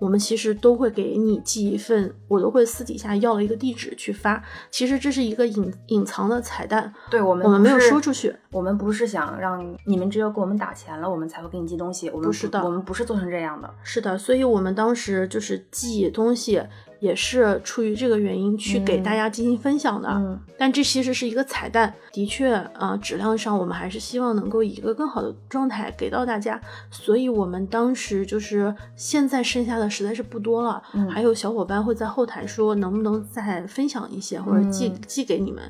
[0.00, 4.40] 我们其实都会给你寄一份，我都会私底下要了一个地址去发。
[4.70, 8.32] 其实这是一个隐隐藏的彩蛋，对我们我们没有说出去。
[8.52, 12.08] 我们不是想让你们只有给我们打钱了，我们才会给你寄东西。
[12.10, 13.68] 我们不是的我们不是做成这样的。
[13.82, 16.62] 是的，所以我们当时就是寄东西，
[17.00, 20.08] 也是出于这个原因去给嗯大家进行分享的。
[20.08, 26.60] 嗯，但这其实是一个彩蛋，的确啊、质量上我们还是希望能够以一个更好的状态给到大家。
[26.90, 35.62] 所以我们当时就是现在剩下的实在是不多了，嗯还有小伙伴会在后台说能不能再分享一些，或者寄、嗯寄给你们。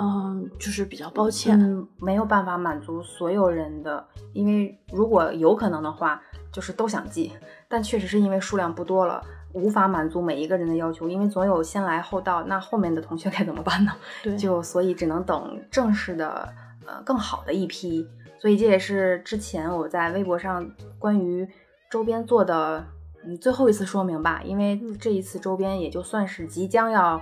[0.00, 1.58] 嗯，就是比较抱歉。
[1.60, 7.32] 嗯，没有办法满足所有人的，因为如果有可能的话，就是都想寄，
[7.68, 9.20] 但确实是因为数量不多了，
[9.58, 13.92] 无法满足每一个人的要求，因为总有先来后到，那后面的同学该怎么办呢？
[14.22, 16.48] 对，就所以只能等正式的
[16.86, 18.06] 呃更好的一批，
[18.38, 21.46] 所以这也是之前我在微博上关于
[21.90, 22.84] 周边做的
[23.24, 27.20] 嗯最后一次说明吧，因为这一次周边也就算是即将要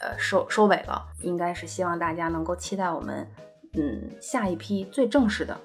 [0.00, 3.26] 呃收收尾了，应该是希望大家能够期待我们
[3.74, 5.56] 嗯下一批最正式的。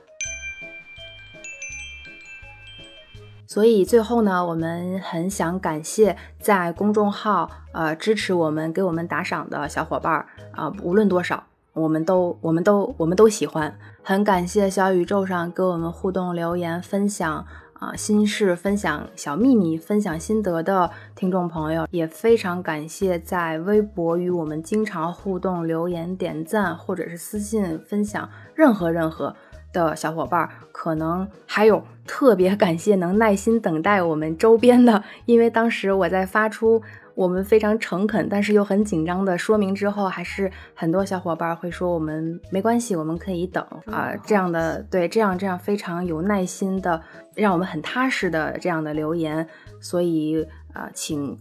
[3.51, 11.43] 所以最后呢，我们很想感谢在公众号呃支持我们、给我们打赏的小伙伴儿啊、无论多少，
[11.73, 13.77] 我们都我们都我们都喜欢。
[14.01, 29.35] 很感谢小宇宙上跟我们互动、留言、分享啊、心事、分享小秘密、分享心得的听众朋友，也非常感谢在微博与我们经常互动、留言、点赞或者是私信分享任何任何。
[29.73, 36.81] 的小伙伴儿，可能还有特别感谢能耐心等待我们周边的，因为当时我在发出
[37.13, 47.01] 我们非常诚恳但是又很紧张的说明之后，还是很多小伙伴儿会说我们没关系，我们可以等啊、这样的对，这样这样非常有耐心的，
[47.35, 49.47] 让我们很踏实的这样的留言，
[49.81, 51.37] 所以啊、请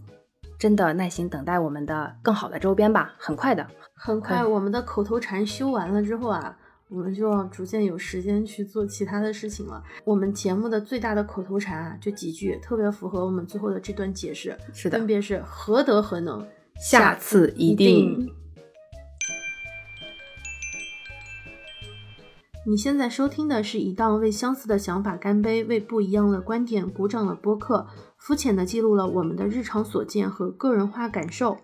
[0.59, 3.65] 真的耐心等待我们的更好的周边吧，很快的，
[3.95, 6.55] 很快我们的口头禅修完了之后啊，
[6.93, 9.81] 我们就要逐渐有时间去做其他的事情了。
[10.03, 16.45] 我们节目的最大的口头禅啊，就几句，特别符合我们最后的这段解释，是的分，别是何德何能，
[16.81, 18.29] 下次一定。
[22.67, 27.87] 你现在收听的是一档为相似的想法干杯、为不一样的观点鼓掌的播客，
[28.17, 31.57] 肤浅的记录了我们的日常所见和个人化感受。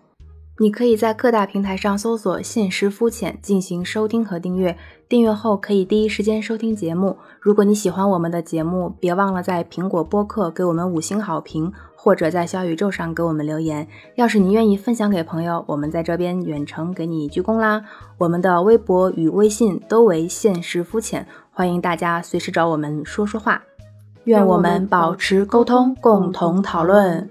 [0.60, 4.76] 你可以在各大平台上搜索“现实肤浅”进行收听和订阅。
[5.08, 7.16] 订阅后可以第一时间收听节目。
[7.40, 13.86] 如果你喜欢我们的节目，别忘了在苹果播客给我们五星好评，或者在小宇宙上给我们留言。
[14.16, 17.84] 要是你愿意分享给朋友，我们在这边远程给你鞠躬啦。
[18.18, 23.62] 我们的微博与微信都为“现实肤浅”，欢迎大家随时找我们说说话。
[24.24, 27.30] 愿我们保持沟通，共同讨论。